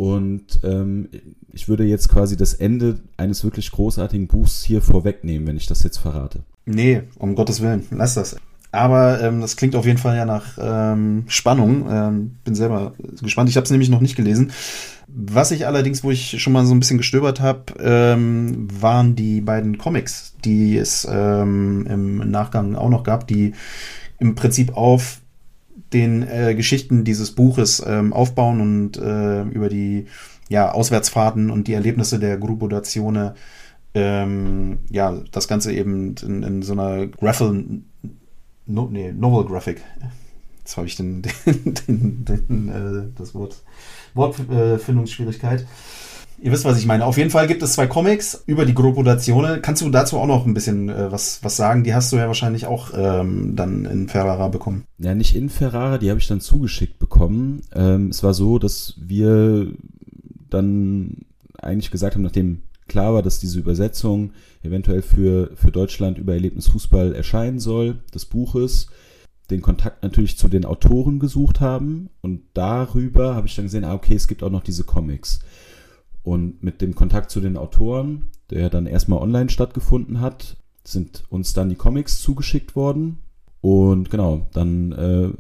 und 0.00 0.60
ähm, 0.64 1.10
ich 1.52 1.68
würde 1.68 1.84
jetzt 1.84 2.08
quasi 2.08 2.34
das 2.34 2.54
Ende 2.54 3.00
eines 3.18 3.44
wirklich 3.44 3.70
großartigen 3.70 4.28
Buchs 4.28 4.64
hier 4.64 4.80
vorwegnehmen, 4.80 5.46
wenn 5.46 5.58
ich 5.58 5.66
das 5.66 5.82
jetzt 5.82 5.98
verrate. 5.98 6.40
Nee, 6.64 7.02
um 7.18 7.34
Gottes 7.34 7.60
Willen, 7.60 7.84
lass 7.90 8.14
das. 8.14 8.36
Aber 8.72 9.20
ähm, 9.20 9.42
das 9.42 9.56
klingt 9.56 9.76
auf 9.76 9.84
jeden 9.84 9.98
Fall 9.98 10.16
ja 10.16 10.24
nach 10.24 10.56
ähm, 10.58 11.24
Spannung. 11.26 11.86
Ähm, 11.90 12.36
bin 12.44 12.54
selber 12.54 12.94
gespannt. 13.20 13.50
Ich 13.50 13.56
habe 13.56 13.64
es 13.64 13.70
nämlich 13.70 13.90
noch 13.90 14.00
nicht 14.00 14.16
gelesen. 14.16 14.52
Was 15.06 15.50
ich 15.50 15.66
allerdings, 15.66 16.02
wo 16.02 16.10
ich 16.10 16.40
schon 16.40 16.54
mal 16.54 16.64
so 16.64 16.74
ein 16.74 16.80
bisschen 16.80 16.96
gestöbert 16.96 17.40
habe, 17.40 17.74
ähm, 17.78 18.68
waren 18.80 19.16
die 19.16 19.42
beiden 19.42 19.76
Comics, 19.76 20.34
die 20.46 20.78
es 20.78 21.06
ähm, 21.10 21.86
im 21.86 22.30
Nachgang 22.30 22.74
auch 22.74 22.88
noch 22.88 23.04
gab, 23.04 23.28
die 23.28 23.52
im 24.18 24.34
Prinzip 24.34 24.74
auf 24.78 25.19
den 25.92 26.22
äh, 26.22 26.54
Geschichten 26.54 27.04
dieses 27.04 27.32
Buches 27.32 27.82
ähm, 27.86 28.12
aufbauen 28.12 28.60
und 28.60 28.96
äh, 28.96 29.42
über 29.42 29.68
die 29.68 30.06
ja, 30.48 30.72
Auswärtsfahrten 30.72 31.50
und 31.50 31.68
die 31.68 31.74
Erlebnisse 31.74 32.18
der 32.18 32.36
Gruppo 32.38 32.68
Dazione 32.68 33.34
ähm, 33.94 34.78
ja, 34.90 35.20
das 35.32 35.48
Ganze 35.48 35.72
eben 35.72 36.14
in, 36.22 36.42
in 36.42 36.62
so 36.62 36.72
einer 36.72 37.06
Graphel, 37.06 37.82
no, 38.66 38.88
nee, 38.90 39.12
Novel 39.12 39.46
Graphic. 39.46 39.82
Jetzt 40.58 40.76
habe 40.76 40.86
ich 40.86 40.96
den, 40.96 41.22
den, 41.46 41.74
den, 41.74 42.24
den 42.24 42.68
äh, 42.68 43.12
das 43.16 43.34
Wort 43.34 43.62
Wortfindungsschwierigkeit. 44.14 45.66
Ihr 46.42 46.52
wisst, 46.52 46.64
was 46.64 46.78
ich 46.78 46.86
meine. 46.86 47.04
Auf 47.04 47.18
jeden 47.18 47.30
Fall 47.30 47.46
gibt 47.46 47.62
es 47.62 47.74
zwei 47.74 47.86
Comics 47.86 48.42
über 48.46 48.64
die 48.64 48.72
Gruppodatione. 48.72 49.60
Kannst 49.60 49.82
du 49.82 49.90
dazu 49.90 50.18
auch 50.18 50.26
noch 50.26 50.46
ein 50.46 50.54
bisschen 50.54 50.88
äh, 50.88 51.12
was, 51.12 51.40
was 51.42 51.56
sagen? 51.56 51.84
Die 51.84 51.94
hast 51.94 52.12
du 52.12 52.16
ja 52.16 52.26
wahrscheinlich 52.28 52.66
auch 52.66 52.92
ähm, 52.96 53.56
dann 53.56 53.84
in 53.84 54.08
Ferrara 54.08 54.48
bekommen. 54.48 54.84
Ja, 54.98 55.14
nicht 55.14 55.36
in 55.36 55.50
Ferrara, 55.50 55.98
die 55.98 56.08
habe 56.08 56.18
ich 56.18 56.28
dann 56.28 56.40
zugeschickt 56.40 56.98
bekommen. 56.98 57.60
Ähm, 57.74 58.08
es 58.08 58.22
war 58.22 58.32
so, 58.32 58.58
dass 58.58 58.94
wir 58.98 59.72
dann 60.48 61.26
eigentlich 61.60 61.90
gesagt 61.90 62.14
haben, 62.14 62.22
nachdem 62.22 62.62
klar 62.88 63.12
war, 63.12 63.22
dass 63.22 63.38
diese 63.38 63.58
Übersetzung 63.58 64.32
eventuell 64.62 65.02
für, 65.02 65.50
für 65.54 65.70
Deutschland 65.70 66.16
über 66.16 66.32
Erlebnisfußball 66.32 67.14
erscheinen 67.14 67.58
soll, 67.58 67.98
des 68.14 68.24
Buches, 68.24 68.88
den 69.50 69.60
Kontakt 69.60 70.02
natürlich 70.02 70.38
zu 70.38 70.48
den 70.48 70.64
Autoren 70.64 71.18
gesucht 71.18 71.60
haben 71.60 72.08
und 72.22 72.42
darüber 72.54 73.34
habe 73.34 73.46
ich 73.46 73.56
dann 73.56 73.66
gesehen, 73.66 73.84
ah, 73.84 73.94
okay, 73.94 74.14
es 74.14 74.26
gibt 74.26 74.42
auch 74.42 74.50
noch 74.50 74.62
diese 74.62 74.84
Comics. 74.84 75.40
Und 76.22 76.62
mit 76.62 76.80
dem 76.80 76.94
Kontakt 76.94 77.30
zu 77.30 77.40
den 77.40 77.56
Autoren, 77.56 78.26
der 78.50 78.70
dann 78.70 78.86
erstmal 78.86 79.20
online 79.20 79.48
stattgefunden 79.48 80.20
hat, 80.20 80.56
sind 80.84 81.24
uns 81.28 81.52
dann 81.52 81.68
die 81.68 81.76
Comics 81.76 82.20
zugeschickt 82.20 82.76
worden. 82.76 83.18
Und 83.60 84.10
genau, 84.10 84.48
dann 84.52 84.92
äh, 84.92 85.30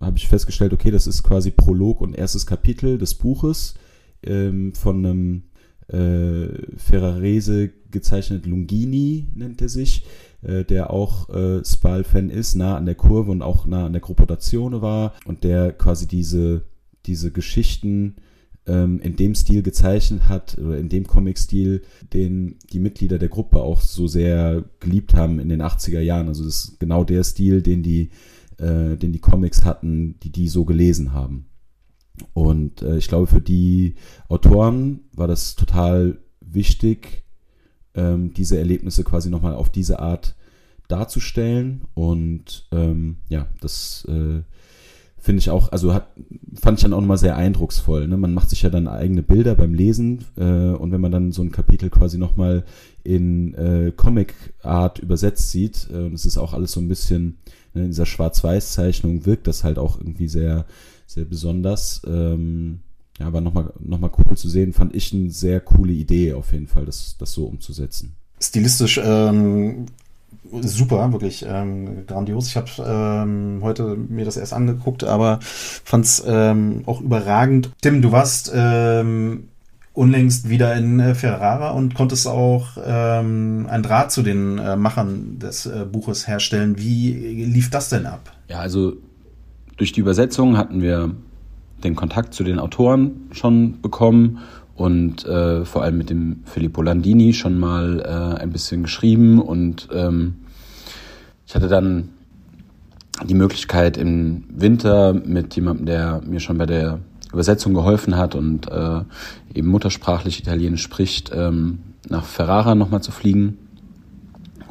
habe 0.00 0.16
ich 0.16 0.28
festgestellt, 0.28 0.72
okay, 0.72 0.90
das 0.90 1.06
ist 1.06 1.22
quasi 1.22 1.50
Prolog 1.50 2.00
und 2.00 2.14
erstes 2.14 2.46
Kapitel 2.46 2.98
des 2.98 3.14
Buches 3.14 3.74
ähm, 4.22 4.74
von 4.74 5.04
einem 5.06 5.42
äh, 5.88 6.76
Ferrarese 6.76 7.70
gezeichnet 7.90 8.46
Lungini, 8.46 9.28
nennt 9.34 9.62
er 9.62 9.68
sich, 9.68 10.04
äh, 10.42 10.64
der 10.64 10.90
auch 10.90 11.28
äh, 11.30 11.64
Spal-Fan 11.64 12.30
ist, 12.30 12.56
nah 12.56 12.76
an 12.76 12.86
der 12.86 12.94
Kurve 12.94 13.30
und 13.30 13.42
auch 13.42 13.66
nah 13.66 13.86
an 13.86 13.92
der 13.92 14.02
Gruppotation 14.02 14.82
war 14.82 15.14
und 15.24 15.44
der 15.44 15.72
quasi 15.72 16.06
diese, 16.06 16.64
diese 17.06 17.30
Geschichten 17.30 18.16
ähm, 18.68 19.00
in 19.00 19.16
dem 19.16 19.34
Stil 19.34 19.62
gezeichnet 19.62 20.28
hat, 20.28 20.58
oder 20.58 20.78
in 20.78 20.88
dem 20.88 21.06
Comic-Stil, 21.06 21.82
den 22.12 22.56
die 22.70 22.78
Mitglieder 22.78 23.18
der 23.18 23.28
Gruppe 23.28 23.60
auch 23.60 23.80
so 23.80 24.06
sehr 24.06 24.64
geliebt 24.78 25.14
haben 25.14 25.40
in 25.40 25.48
den 25.48 25.62
80er 25.62 26.00
Jahren. 26.00 26.28
Also 26.28 26.44
das 26.44 26.64
ist 26.64 26.80
genau 26.80 27.02
der 27.02 27.24
Stil, 27.24 27.62
den 27.62 27.82
die, 27.82 28.10
äh, 28.58 28.96
den 28.96 29.12
die 29.12 29.20
Comics 29.20 29.64
hatten, 29.64 30.20
die 30.22 30.30
die 30.30 30.48
so 30.48 30.64
gelesen 30.64 31.12
haben. 31.12 31.46
Und 32.34 32.82
äh, 32.82 32.98
ich 32.98 33.08
glaube, 33.08 33.26
für 33.26 33.40
die 33.40 33.94
Autoren 34.28 35.00
war 35.12 35.28
das 35.28 35.54
total 35.54 36.18
wichtig, 36.40 37.24
ähm, 37.94 38.34
diese 38.34 38.58
Erlebnisse 38.58 39.04
quasi 39.04 39.30
nochmal 39.30 39.54
auf 39.54 39.70
diese 39.70 40.00
Art 40.00 40.36
darzustellen. 40.88 41.82
Und 41.94 42.68
ähm, 42.72 43.18
ja, 43.28 43.46
das 43.60 44.06
äh, 44.08 44.42
finde 45.20 45.40
ich 45.40 45.50
auch, 45.50 45.72
also 45.72 45.92
hat, 45.92 46.08
fand 46.60 46.78
ich 46.78 46.82
dann 46.82 46.92
auch 46.92 47.00
nochmal 47.00 47.18
sehr 47.18 47.36
eindrucksvoll. 47.36 48.06
Ne? 48.08 48.16
Man 48.16 48.34
macht 48.34 48.50
sich 48.50 48.62
ja 48.62 48.70
dann 48.70 48.88
eigene 48.88 49.22
Bilder 49.22 49.54
beim 49.54 49.74
Lesen 49.74 50.24
äh, 50.36 50.42
und 50.42 50.92
wenn 50.92 51.00
man 51.00 51.12
dann 51.12 51.32
so 51.32 51.42
ein 51.42 51.52
Kapitel 51.52 51.90
quasi 51.90 52.18
nochmal 52.18 52.64
in 53.04 53.54
äh, 53.54 53.92
Comic-Art 53.96 54.98
übersetzt 55.00 55.50
sieht, 55.50 55.88
äh, 55.92 56.08
es 56.08 56.24
ist 56.24 56.38
auch 56.38 56.54
alles 56.54 56.72
so 56.72 56.80
ein 56.80 56.88
bisschen 56.88 57.38
ne, 57.74 57.82
in 57.82 57.88
dieser 57.88 58.06
Schwarz-Weiß-Zeichnung 58.06 59.26
wirkt 59.26 59.46
das 59.46 59.64
halt 59.64 59.78
auch 59.78 59.98
irgendwie 59.98 60.28
sehr, 60.28 60.66
sehr 61.06 61.24
besonders. 61.24 62.02
Ähm, 62.06 62.80
ja, 63.18 63.32
war 63.32 63.40
nochmal 63.40 63.72
noch 63.80 63.98
mal 63.98 64.10
cool 64.18 64.36
zu 64.36 64.48
sehen, 64.48 64.72
fand 64.72 64.94
ich 64.94 65.12
eine 65.12 65.30
sehr 65.30 65.60
coole 65.60 65.92
Idee 65.92 66.34
auf 66.34 66.52
jeden 66.52 66.68
Fall, 66.68 66.84
das, 66.84 67.16
das 67.18 67.32
so 67.32 67.46
umzusetzen. 67.46 68.12
Stilistisch 68.40 69.00
ähm, 69.02 69.86
super, 70.60 71.12
wirklich 71.12 71.44
ähm, 71.46 72.06
grandios. 72.06 72.48
Ich 72.48 72.56
habe 72.56 72.68
ähm, 72.78 73.60
heute 73.62 73.96
mir 73.96 74.24
das 74.24 74.36
erst 74.36 74.52
angeguckt, 74.52 75.04
aber 75.04 75.38
fand 75.40 76.04
es 76.04 76.22
ähm, 76.26 76.82
auch 76.86 77.00
überragend. 77.00 77.70
Tim, 77.80 78.02
du 78.02 78.12
warst 78.12 78.50
ähm, 78.54 79.48
unlängst 79.92 80.48
wieder 80.48 80.74
in 80.76 81.00
äh, 81.00 81.14
Ferrara 81.14 81.70
und 81.70 81.94
konntest 81.94 82.28
auch 82.28 82.78
ähm, 82.84 83.66
ein 83.68 83.82
Draht 83.82 84.12
zu 84.12 84.22
den 84.22 84.58
äh, 84.58 84.76
Machern 84.76 85.38
des 85.38 85.66
äh, 85.66 85.84
Buches 85.90 86.28
herstellen. 86.28 86.78
Wie 86.78 87.12
lief 87.44 87.70
das 87.70 87.88
denn 87.88 88.06
ab? 88.06 88.32
Ja, 88.48 88.60
also 88.60 88.94
durch 89.76 89.92
die 89.92 90.00
Übersetzung 90.00 90.56
hatten 90.56 90.82
wir 90.82 91.14
den 91.84 91.94
Kontakt 91.94 92.34
zu 92.34 92.44
den 92.44 92.58
Autoren 92.58 93.28
schon 93.32 93.80
bekommen 93.80 94.38
und 94.78 95.26
äh, 95.26 95.64
vor 95.64 95.82
allem 95.82 95.98
mit 95.98 96.08
dem 96.08 96.44
Filippo 96.44 96.82
Landini 96.82 97.32
schon 97.32 97.58
mal 97.58 98.00
äh, 98.00 98.40
ein 98.40 98.50
bisschen 98.50 98.84
geschrieben 98.84 99.40
und 99.42 99.88
ähm, 99.92 100.36
ich 101.48 101.56
hatte 101.56 101.66
dann 101.66 102.10
die 103.26 103.34
Möglichkeit 103.34 103.96
im 103.96 104.44
Winter 104.48 105.14
mit 105.14 105.56
jemandem, 105.56 105.86
der 105.86 106.20
mir 106.24 106.38
schon 106.38 106.58
bei 106.58 106.66
der 106.66 107.00
Übersetzung 107.32 107.74
geholfen 107.74 108.16
hat 108.16 108.36
und 108.36 108.70
äh, 108.70 109.00
eben 109.52 109.66
muttersprachlich 109.66 110.38
Italienisch 110.38 110.82
spricht, 110.82 111.32
ähm, 111.34 111.80
nach 112.08 112.24
Ferrara 112.24 112.76
nochmal 112.76 113.02
zu 113.02 113.10
fliegen 113.10 113.58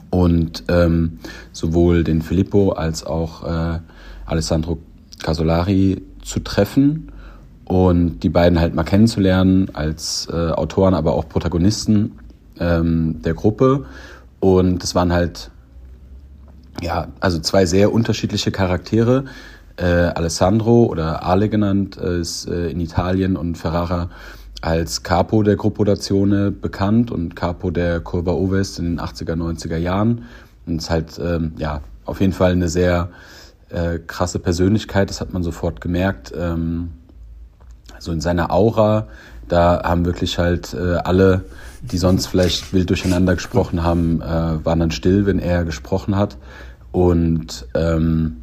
und 0.09 0.63
ähm, 0.69 1.19
sowohl 1.51 2.05
den 2.05 2.21
Filippo 2.21 2.71
als 2.71 3.05
auch 3.05 3.43
äh, 3.43 3.79
Alessandro 4.25 4.79
Casolari 5.19 6.01
zu 6.21 6.39
treffen 6.39 7.11
und 7.67 8.19
die 8.21 8.29
beiden 8.29 8.59
halt 8.61 8.73
mal 8.75 8.83
kennenzulernen 8.83 9.69
als 9.73 10.27
äh, 10.31 10.51
Autoren, 10.51 10.93
aber 10.93 11.13
auch 11.13 11.27
Protagonisten 11.27 12.17
ähm, 12.59 13.21
der 13.23 13.33
Gruppe. 13.33 13.85
Und 14.39 14.81
es 14.85 14.95
waren 14.95 15.11
halt, 15.11 15.51
ja, 16.81 17.09
also 17.19 17.39
zwei 17.39 17.65
sehr 17.65 17.91
unterschiedliche 17.91 18.51
Charaktere. 18.51 19.25
Äh, 19.75 19.83
Alessandro 19.83 20.85
oder 20.85 21.23
Ale 21.23 21.49
genannt 21.49 21.97
äh, 21.97 22.21
ist 22.21 22.47
äh, 22.47 22.69
in 22.69 22.79
Italien 22.79 23.35
und 23.35 23.57
Ferrara 23.57 24.09
als 24.61 25.03
Capo 25.03 25.43
der 25.43 25.57
Gruppodazione 25.57 26.51
bekannt 26.51 27.11
und 27.11 27.35
Capo 27.35 27.69
der 27.69 27.99
Curva 27.99 28.31
Ovest 28.31 28.79
in 28.79 28.85
den 28.85 28.99
80er, 29.01 29.35
90er 29.35 29.77
Jahren. 29.77 30.23
Und 30.65 30.77
ist 30.77 30.89
halt, 30.89 31.19
ähm, 31.19 31.51
ja, 31.57 31.81
auf 32.05 32.21
jeden 32.21 32.33
Fall 32.33 32.53
eine 32.53 32.69
sehr 32.69 33.09
äh, 33.69 33.99
krasse 33.99 34.39
Persönlichkeit, 34.39 35.09
das 35.09 35.19
hat 35.19 35.33
man 35.33 35.43
sofort 35.43 35.81
gemerkt. 35.81 36.33
Ähm, 36.35 36.91
so 37.99 38.11
in 38.11 38.21
seiner 38.21 38.51
Aura, 38.51 39.07
da 39.47 39.81
haben 39.83 40.05
wirklich 40.05 40.37
halt 40.39 40.73
äh, 40.73 40.95
alle, 40.95 41.45
die 41.81 41.97
sonst 41.97 42.27
vielleicht 42.27 42.73
wild 42.73 42.89
durcheinander 42.89 43.35
gesprochen 43.35 43.83
haben, 43.83 44.21
äh, 44.21 44.65
waren 44.65 44.79
dann 44.79 44.91
still, 44.91 45.25
wenn 45.25 45.39
er 45.39 45.63
gesprochen 45.63 46.15
hat. 46.15 46.37
Und 46.91 47.67
ähm, 47.73 48.37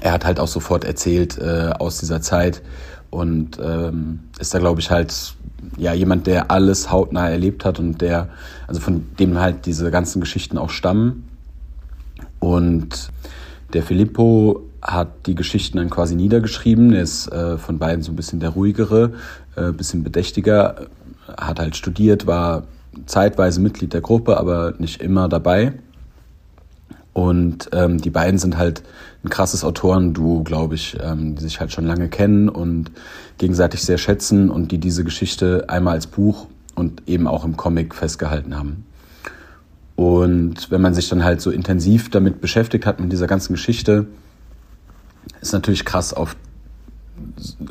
er 0.00 0.12
hat 0.12 0.24
halt 0.24 0.40
auch 0.40 0.48
sofort 0.48 0.84
erzählt 0.84 1.38
äh, 1.38 1.72
aus 1.78 1.98
dieser 1.98 2.20
Zeit 2.20 2.62
und 3.10 3.58
ähm, 3.62 4.20
ist 4.38 4.54
da, 4.54 4.58
glaube 4.58 4.80
ich, 4.80 4.90
halt 4.90 5.34
ja 5.76 5.92
jemand, 5.92 6.26
der 6.26 6.50
alles 6.50 6.90
hautnah 6.90 7.28
erlebt 7.28 7.64
hat 7.64 7.78
und 7.78 8.00
der, 8.00 8.28
also 8.66 8.80
von 8.80 9.06
dem 9.18 9.38
halt 9.38 9.66
diese 9.66 9.90
ganzen 9.90 10.20
Geschichten 10.20 10.58
auch 10.58 10.70
stammen. 10.70 11.28
Und 12.38 13.10
der 13.72 13.82
Filippo 13.82 14.62
hat 14.82 15.26
die 15.26 15.34
Geschichten 15.34 15.78
dann 15.78 15.90
quasi 15.90 16.14
niedergeschrieben. 16.14 16.92
Er 16.92 17.02
ist 17.02 17.28
äh, 17.28 17.58
von 17.58 17.78
beiden 17.78 18.02
so 18.02 18.12
ein 18.12 18.16
bisschen 18.16 18.40
der 18.40 18.50
ruhigere, 18.50 19.12
äh, 19.56 19.72
bisschen 19.72 20.02
bedächtiger, 20.02 20.86
hat 21.36 21.60
halt 21.60 21.76
studiert, 21.76 22.26
war 22.26 22.64
zeitweise 23.06 23.60
Mitglied 23.60 23.92
der 23.92 24.00
Gruppe, 24.00 24.36
aber 24.36 24.74
nicht 24.78 25.00
immer 25.02 25.28
dabei. 25.28 25.74
Und 27.12 27.68
ähm, 27.72 28.00
die 28.00 28.10
beiden 28.10 28.38
sind 28.38 28.56
halt 28.56 28.82
ein 29.24 29.28
krasses 29.28 29.64
Autorenduo, 29.64 30.42
glaube 30.42 30.76
ich, 30.76 30.96
ähm, 31.02 31.34
die 31.34 31.42
sich 31.42 31.60
halt 31.60 31.72
schon 31.72 31.84
lange 31.84 32.08
kennen 32.08 32.48
und 32.48 32.90
gegenseitig 33.38 33.82
sehr 33.82 33.98
schätzen 33.98 34.48
und 34.48 34.72
die 34.72 34.78
diese 34.78 35.04
Geschichte 35.04 35.64
einmal 35.68 35.94
als 35.94 36.06
Buch 36.06 36.46
und 36.74 37.02
eben 37.06 37.26
auch 37.26 37.44
im 37.44 37.56
Comic 37.56 37.94
festgehalten 37.94 38.56
haben. 38.56 38.86
Und 39.96 40.70
wenn 40.70 40.80
man 40.80 40.94
sich 40.94 41.08
dann 41.10 41.24
halt 41.24 41.42
so 41.42 41.50
intensiv 41.50 42.10
damit 42.10 42.40
beschäftigt 42.40 42.86
hat, 42.86 43.00
mit 43.00 43.12
dieser 43.12 43.26
ganzen 43.26 43.52
Geschichte, 43.52 44.06
ist 45.40 45.52
natürlich 45.52 45.84
krass, 45.84 46.12
auf, 46.12 46.36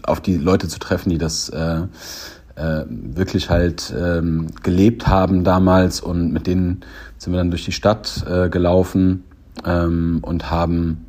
auf 0.03 0.21
die 0.21 0.37
Leute 0.37 0.67
zu 0.67 0.79
treffen, 0.79 1.09
die 1.09 1.17
das 1.17 1.49
äh, 1.49 1.81
äh, 2.55 2.85
wirklich 2.89 3.49
halt 3.49 3.93
ähm, 3.97 4.47
gelebt 4.63 5.07
haben 5.07 5.43
damals. 5.43 6.01
Und 6.01 6.31
mit 6.31 6.47
denen 6.47 6.81
sind 7.17 7.33
wir 7.33 7.37
dann 7.37 7.51
durch 7.51 7.65
die 7.65 7.71
Stadt 7.71 8.25
äh, 8.29 8.49
gelaufen 8.49 9.23
ähm, 9.65 10.19
und 10.21 10.51
haben 10.51 11.05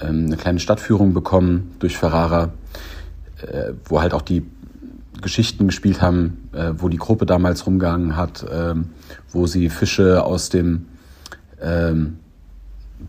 ähm, 0.00 0.26
eine 0.26 0.36
kleine 0.36 0.60
Stadtführung 0.60 1.14
bekommen 1.14 1.72
durch 1.78 1.96
Ferrara, 1.96 2.50
äh, 3.42 3.72
wo 3.84 4.00
halt 4.00 4.14
auch 4.14 4.22
die 4.22 4.44
Geschichten 5.20 5.66
gespielt 5.66 6.00
haben, 6.00 6.48
äh, 6.52 6.72
wo 6.76 6.88
die 6.88 6.96
Gruppe 6.96 7.26
damals 7.26 7.66
rumgegangen 7.66 8.16
hat, 8.16 8.42
äh, 8.44 8.74
wo 9.32 9.46
sie 9.46 9.68
Fische 9.68 10.24
aus 10.24 10.48
dem 10.48 10.86
ähm, 11.60 12.18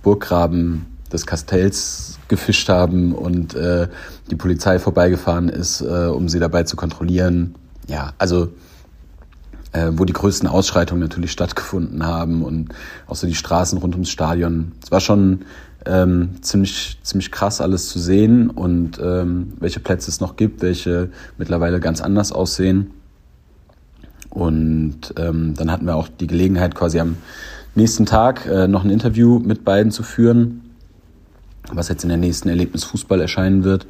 Burggraben 0.04 0.86
des 1.12 1.26
Kastells 1.26 2.20
gefischt 2.28 2.70
haben 2.70 3.14
und 3.14 3.56
äh, 3.56 3.88
die 4.30 4.36
Polizei 4.36 4.80
vorbeigefahren 4.80 5.50
ist, 5.50 5.82
äh, 5.82 6.08
um 6.08 6.30
sie 6.30 6.40
dabei 6.40 6.64
zu 6.64 6.76
kontrollieren. 6.76 7.56
Ja, 7.88 8.14
also 8.18 8.50
äh, 9.74 9.92
wo 9.94 10.06
die 10.06 10.14
größten 10.14 10.48
Ausschreitungen 10.48 11.02
natürlich 11.02 11.32
stattgefunden 11.32 12.06
haben 12.06 12.44
und 12.44 12.70
auch 13.08 13.16
so 13.16 13.28
die 13.28 13.36
Straßen 13.36 13.78
rund 13.78 13.96
ums 13.96 14.10
Stadion. 14.10 14.72
Es 14.84 14.92
war 14.92 15.00
schon 15.00 15.42
ähm, 15.86 16.42
ziemlich, 16.42 17.00
ziemlich 17.04 17.32
krass 17.32 17.62
alles 17.62 17.90
zu 17.90 18.00
sehen 18.00 18.50
und 18.50 19.00
ähm, 19.04 19.54
welche 19.60 19.80
Plätze 19.80 20.10
es 20.10 20.20
noch 20.20 20.36
gibt, 20.36 20.62
welche 20.62 21.10
mittlerweile 21.38 21.80
ganz 21.80 22.02
anders 22.02 22.32
aussehen. 22.32 22.92
Und 24.30 25.14
ähm, 25.18 25.56
dann 25.58 25.72
hatten 25.72 25.86
wir 25.86 25.96
auch 25.96 26.08
die 26.08 26.28
Gelegenheit, 26.28 26.76
quasi 26.76 27.00
am 27.00 27.18
nächsten 27.76 28.06
Tag 28.06 28.46
äh, 28.46 28.68
noch 28.68 28.86
ein 28.86 28.90
Interview 28.90 29.40
mit 29.40 29.66
beiden 29.66 29.92
zu 29.92 30.04
führen 30.04 30.71
was 31.72 31.90
jetzt 31.90 32.04
in 32.04 32.10
der 32.10 32.18
nächsten 32.18 32.50
Erlebnis 32.50 32.84
Fußball 32.84 33.22
erscheinen 33.22 33.64
wird. 33.64 33.88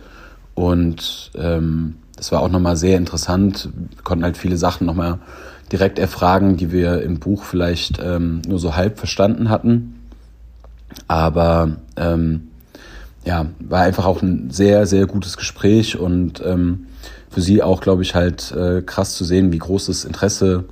Und 0.54 1.32
ähm, 1.36 1.96
das 2.16 2.32
war 2.32 2.42
auch 2.42 2.50
nochmal 2.50 2.78
sehr 2.78 2.98
interessant. 2.98 3.70
Wir 3.74 4.04
konnten 4.04 4.24
halt 4.24 4.38
viele 4.38 4.58
Sachen 4.58 4.86
nochmal 4.86 5.20
direkt 5.72 6.00
erfragen, 6.00 6.58
die 6.58 6.72
wir 6.72 7.02
im 7.02 7.20
Buch 7.20 7.44
vielleicht 7.44 8.00
ähm, 8.04 8.42
nur 8.48 8.60
so 8.60 8.76
halb 8.76 9.00
verstanden 9.00 9.50
hatten. 9.50 10.00
Aber 11.08 11.78
ähm, 11.96 12.50
ja, 13.24 13.48
war 13.60 13.82
einfach 13.82 14.06
auch 14.06 14.22
ein 14.22 14.50
sehr, 14.52 14.86
sehr 14.86 15.06
gutes 15.06 15.38
Gespräch 15.38 15.98
und 15.98 16.42
ähm, 16.46 16.88
für 17.30 17.42
sie 17.42 17.64
auch, 17.64 17.80
glaube 17.80 18.02
ich, 18.02 18.14
halt 18.14 18.52
äh, 18.52 18.82
krass 18.82 19.16
zu 19.16 19.24
sehen, 19.24 19.54
wie 19.54 19.58
großes 19.58 20.04
Interesse 20.06 20.66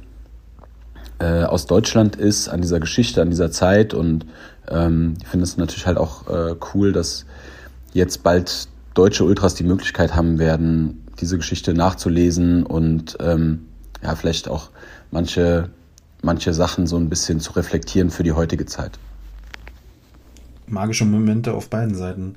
äh, 1.19 1.43
aus 1.43 1.67
Deutschland 1.67 2.15
ist, 2.15 2.49
an 2.49 2.61
dieser 2.61 2.79
Geschichte, 2.79 3.21
an 3.21 3.29
dieser 3.29 3.51
Zeit. 3.51 3.93
Und 3.93 4.25
ähm, 4.69 5.15
ich 5.21 5.27
finde 5.27 5.43
es 5.43 5.57
natürlich 5.57 5.85
halt 5.85 5.97
auch 5.97 6.27
äh, 6.27 6.55
cool, 6.73 6.91
dass 6.91 7.25
jetzt 7.93 8.23
bald 8.23 8.67
deutsche 8.93 9.23
Ultras 9.23 9.55
die 9.55 9.63
Möglichkeit 9.63 10.15
haben 10.15 10.39
werden, 10.39 11.05
diese 11.19 11.37
Geschichte 11.37 11.73
nachzulesen 11.73 12.63
und 12.63 13.17
ähm, 13.19 13.65
ja, 14.01 14.15
vielleicht 14.15 14.47
auch 14.47 14.69
manche, 15.11 15.69
manche 16.21 16.53
Sachen 16.53 16.87
so 16.87 16.97
ein 16.97 17.09
bisschen 17.09 17.39
zu 17.39 17.53
reflektieren 17.53 18.09
für 18.09 18.23
die 18.23 18.31
heutige 18.31 18.65
Zeit. 18.65 18.97
Magische 20.67 21.05
Momente 21.05 21.53
auf 21.53 21.69
beiden 21.69 21.95
Seiten. 21.95 22.35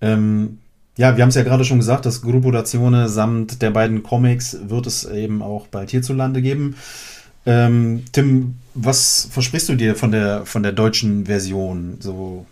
Ähm, 0.00 0.58
ja, 0.96 1.16
wir 1.16 1.22
haben 1.22 1.28
es 1.28 1.34
ja 1.34 1.42
gerade 1.42 1.64
schon 1.64 1.78
gesagt, 1.78 2.06
das 2.06 2.22
Gruppo 2.22 2.50
Dazione 2.50 3.08
samt 3.08 3.60
der 3.60 3.70
beiden 3.70 4.02
Comics 4.02 4.56
wird 4.68 4.86
es 4.86 5.04
eben 5.04 5.42
auch 5.42 5.66
bald 5.66 5.90
hierzulande 5.90 6.40
geben. 6.40 6.76
Ähm, 7.46 8.02
Tim, 8.12 8.56
was 8.74 9.28
versprichst 9.30 9.68
du 9.68 9.76
dir 9.76 9.94
von 9.94 10.10
der, 10.10 10.44
von 10.44 10.62
der 10.62 10.72
deutschen 10.72 11.26
Version? 11.26 11.96
So 12.00 12.46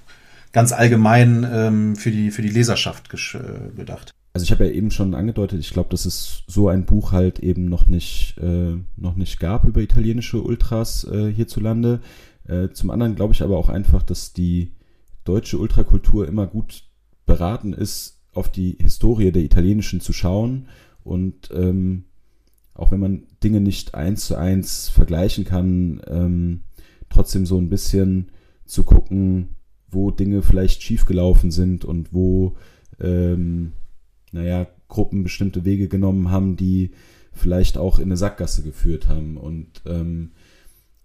ganz 0.52 0.72
allgemein 0.72 1.46
ähm, 1.52 1.96
für, 1.96 2.11
die, 2.11 2.30
für 2.30 2.42
die 2.42 2.48
Leserschaft 2.48 3.12
äh, 3.12 3.76
gedacht. 3.76 4.12
Also 4.33 4.44
ich 4.44 4.52
habe 4.52 4.64
ja 4.64 4.70
eben 4.70 4.90
schon 4.90 5.14
angedeutet, 5.14 5.61
ich 5.61 5.70
glaube, 5.70 5.90
dass 5.90 6.07
es 6.07 6.42
so 6.46 6.68
ein 6.68 6.87
Buch 6.87 7.12
halt 7.12 7.40
eben 7.40 7.68
noch 7.68 7.87
nicht, 7.87 8.37
äh, 8.38 8.76
noch 8.96 9.16
nicht 9.16 9.38
gab 9.38 9.64
über 9.64 9.80
italienische 9.80 10.40
Ultras 10.40 11.04
äh, 11.04 11.30
hierzulande. 11.30 12.00
Äh, 12.48 12.70
zum 12.70 12.90
anderen 12.90 13.16
glaube 13.16 13.33
ich 13.33 13.42
aber 13.42 13.59
auch 13.59 13.68
einfach, 13.68 14.02
dass 14.02 14.33
die 14.33 14.72
deutsche 15.24 15.59
Ultrakultur 15.59 16.26
immer 16.26 16.46
gut 16.46 16.85
beraten 17.26 17.72
ist, 17.72 18.20
auf 18.33 18.50
die 18.50 18.76
Historie 18.80 19.30
der 19.33 19.42
italienischen 19.42 20.00
zu 20.00 20.12
schauen 20.12 20.68
und 21.04 21.50
ähm, 21.52 22.04
auch 22.74 22.90
wenn 22.90 23.00
man 23.00 23.22
Dinge 23.42 23.60
nicht 23.60 23.94
eins 23.94 24.26
zu 24.26 24.37
eins 24.37 24.88
vergleichen 24.88 25.44
kann, 25.44 26.02
ähm, 26.08 26.60
trotzdem 27.08 27.46
so 27.46 27.58
ein 27.58 27.68
bisschen 27.68 28.30
zu 28.64 28.82
gucken, 28.84 29.56
wo 29.88 30.10
Dinge 30.10 30.42
vielleicht 30.42 30.82
schiefgelaufen 30.82 31.52
sind 31.52 31.84
und 31.84 32.12
wo, 32.12 32.56
ähm, 33.00 33.72
naja, 34.32 34.66
Gruppen 34.88 35.22
bestimmte 35.22 35.64
Wege 35.64 35.88
genommen 35.88 36.30
haben, 36.30 36.56
die 36.56 36.90
vielleicht 37.32 37.78
auch 37.78 37.98
in 37.98 38.06
eine 38.06 38.16
Sackgasse 38.16 38.62
geführt 38.62 39.08
haben. 39.08 39.37
Und 39.37 39.82
ähm, 39.87 40.32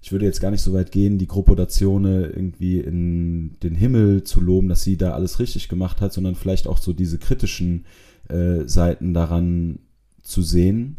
ich 0.02 0.12
würde 0.12 0.26
jetzt 0.26 0.42
gar 0.42 0.52
nicht 0.52 0.62
so 0.62 0.74
weit 0.74 0.92
gehen, 0.92 1.18
die 1.18 1.28
Gruppodatione 1.28 2.28
irgendwie 2.28 2.80
in 2.80 3.58
den 3.62 3.76
Himmel 3.76 4.24
zu 4.24 4.42
loben, 4.42 4.70
dass 4.70 4.84
sie 4.84 4.98
da 4.98 5.12
alles 5.12 5.40
richtig 5.40 5.70
gemacht 5.70 6.02
hat, 6.02 6.14
sondern 6.14 6.36
vielleicht 6.36 6.68
auch 6.68 6.78
so 6.78 6.94
diese 6.94 7.20
kritischen 7.20 7.86
äh, 8.28 8.68
Seiten 8.68 9.14
daran 9.14 9.80
zu 10.22 10.42
sehen 10.42 10.98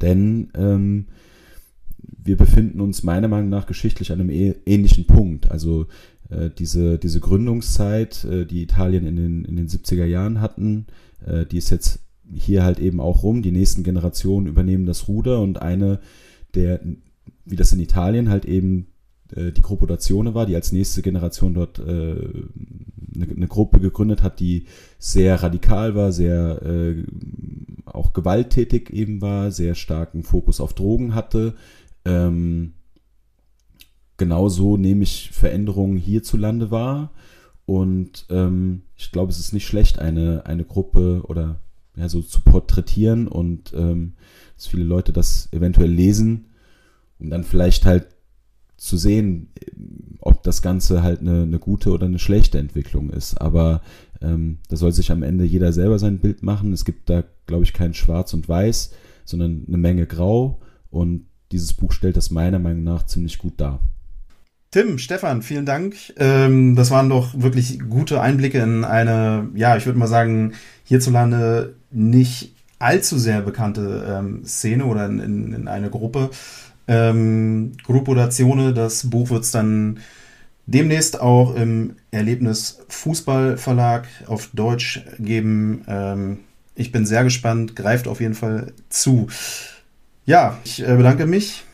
denn 0.00 0.50
ähm, 0.54 1.06
wir 1.98 2.36
befinden 2.36 2.80
uns 2.80 3.02
meiner 3.02 3.28
Meinung 3.28 3.48
nach 3.48 3.66
geschichtlich 3.66 4.12
an 4.12 4.20
einem 4.20 4.30
ähnlichen 4.30 5.06
Punkt. 5.06 5.50
Also 5.50 5.86
äh, 6.30 6.50
diese, 6.50 6.98
diese 6.98 7.20
Gründungszeit, 7.20 8.24
äh, 8.24 8.44
die 8.46 8.62
Italien 8.62 9.06
in 9.06 9.16
den, 9.16 9.44
in 9.44 9.56
den 9.56 9.68
70er 9.68 10.04
Jahren 10.04 10.40
hatten, 10.40 10.86
äh, 11.24 11.46
die 11.46 11.58
ist 11.58 11.70
jetzt 11.70 12.00
hier 12.32 12.64
halt 12.64 12.78
eben 12.78 13.00
auch 13.00 13.22
rum. 13.22 13.42
Die 13.42 13.52
nächsten 13.52 13.82
Generationen 13.82 14.46
übernehmen 14.46 14.86
das 14.86 15.08
Ruder 15.08 15.40
und 15.40 15.62
eine 15.62 16.00
der, 16.54 16.80
wie 17.44 17.56
das 17.56 17.72
in 17.72 17.80
Italien 17.80 18.28
halt 18.28 18.44
eben 18.44 18.88
äh, 19.34 19.52
die 19.52 19.62
Gruppodatione 19.62 20.34
war, 20.34 20.46
die 20.46 20.54
als 20.54 20.72
nächste 20.72 21.02
Generation 21.02 21.54
dort 21.54 21.78
äh, 21.78 21.82
eine, 21.82 23.28
eine, 23.34 23.48
Gruppe 23.48 23.80
gegründet 23.80 24.22
hat, 24.22 24.40
die 24.40 24.66
sehr 24.98 25.42
radikal 25.42 25.94
war, 25.94 26.12
sehr 26.12 26.62
äh, 26.62 27.04
auch 27.86 28.12
gewalttätig 28.12 28.90
eben 28.90 29.20
war, 29.20 29.50
sehr 29.50 29.74
starken 29.74 30.22
Fokus 30.22 30.60
auf 30.60 30.74
Drogen 30.74 31.14
hatte. 31.14 31.54
Ähm, 32.04 32.74
genauso 34.16 34.76
nehme 34.76 35.02
ich 35.02 35.30
Veränderungen 35.32 35.96
hierzulande 35.96 36.70
wahr. 36.70 37.12
Und 37.64 38.26
ähm, 38.30 38.82
ich 38.96 39.10
glaube, 39.10 39.32
es 39.32 39.40
ist 39.40 39.52
nicht 39.52 39.66
schlecht, 39.66 39.98
eine, 39.98 40.46
eine 40.46 40.64
Gruppe 40.64 41.22
oder 41.24 41.60
ja, 41.96 42.08
so 42.08 42.22
zu 42.22 42.40
porträtieren 42.40 43.26
und 43.26 43.72
ähm, 43.74 44.12
dass 44.56 44.66
viele 44.68 44.84
Leute 44.84 45.12
das 45.12 45.48
eventuell 45.52 45.90
lesen, 45.90 46.46
um 47.18 47.30
dann 47.30 47.42
vielleicht 47.42 47.84
halt 47.84 48.06
zu 48.76 48.96
sehen, 48.96 49.48
ob 50.20 50.42
das 50.42 50.62
Ganze 50.62 51.02
halt 51.02 51.20
eine, 51.20 51.42
eine 51.42 51.58
gute 51.58 51.90
oder 51.90 52.06
eine 52.06 52.18
schlechte 52.18 52.58
Entwicklung 52.58 53.10
ist. 53.10 53.40
Aber 53.40 53.82
ähm, 54.20 54.58
da 54.68 54.76
soll 54.76 54.92
sich 54.92 55.10
am 55.12 55.22
Ende 55.22 55.44
jeder 55.44 55.72
selber 55.72 55.98
sein 55.98 56.18
Bild 56.18 56.42
machen. 56.42 56.72
Es 56.72 56.84
gibt 56.84 57.08
da, 57.08 57.24
glaube 57.46 57.64
ich, 57.64 57.72
kein 57.72 57.94
Schwarz 57.94 58.34
und 58.34 58.48
Weiß, 58.48 58.92
sondern 59.24 59.64
eine 59.66 59.78
Menge 59.78 60.06
Grau. 60.06 60.60
Und 60.90 61.26
dieses 61.52 61.74
Buch 61.74 61.92
stellt 61.92 62.16
das 62.16 62.30
meiner 62.30 62.58
Meinung 62.58 62.84
nach 62.84 63.06
ziemlich 63.06 63.38
gut 63.38 63.54
dar. 63.58 63.80
Tim, 64.72 64.98
Stefan, 64.98 65.42
vielen 65.42 65.64
Dank. 65.64 65.96
Ähm, 66.16 66.76
das 66.76 66.90
waren 66.90 67.08
doch 67.08 67.40
wirklich 67.40 67.80
gute 67.88 68.20
Einblicke 68.20 68.58
in 68.58 68.84
eine, 68.84 69.48
ja, 69.54 69.76
ich 69.76 69.86
würde 69.86 69.98
mal 69.98 70.08
sagen, 70.08 70.52
hierzulande 70.84 71.76
nicht 71.90 72.52
allzu 72.78 73.18
sehr 73.18 73.40
bekannte 73.40 74.06
ähm, 74.08 74.44
Szene 74.44 74.84
oder 74.84 75.06
in, 75.06 75.18
in, 75.20 75.52
in 75.52 75.68
eine 75.68 75.88
Gruppe. 75.88 76.30
Ähm, 76.88 77.72
Gruppo 77.82 78.14
Dazione, 78.14 78.72
das 78.72 79.10
Buch 79.10 79.30
wird 79.30 79.44
es 79.44 79.50
dann 79.50 79.98
demnächst 80.66 81.20
auch 81.20 81.54
im 81.54 81.96
Erlebnis 82.10 82.80
Fußballverlag 82.88 84.06
auf 84.26 84.50
Deutsch 84.52 85.04
geben. 85.18 85.84
Ähm, 85.88 86.38
ich 86.74 86.92
bin 86.92 87.06
sehr 87.06 87.24
gespannt, 87.24 87.74
greift 87.74 88.06
auf 88.08 88.20
jeden 88.20 88.34
Fall 88.34 88.72
zu. 88.88 89.28
Ja, 90.26 90.58
ich 90.64 90.82
äh, 90.86 90.96
bedanke 90.96 91.26
mich 91.26 91.64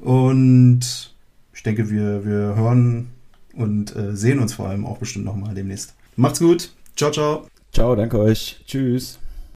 und 0.00 1.14
ich 1.52 1.62
denke, 1.62 1.90
wir, 1.90 2.24
wir 2.24 2.56
hören 2.56 3.08
und 3.54 3.94
äh, 3.96 4.14
sehen 4.16 4.38
uns 4.38 4.54
vor 4.54 4.68
allem 4.68 4.86
auch 4.86 4.98
bestimmt 4.98 5.24
nochmal 5.24 5.54
demnächst. 5.54 5.94
Macht's 6.16 6.38
gut. 6.38 6.72
Ciao, 6.96 7.10
ciao. 7.10 7.46
Ciao, 7.72 7.94
danke 7.94 8.18
euch. 8.18 8.60
Tschüss. 8.66 9.18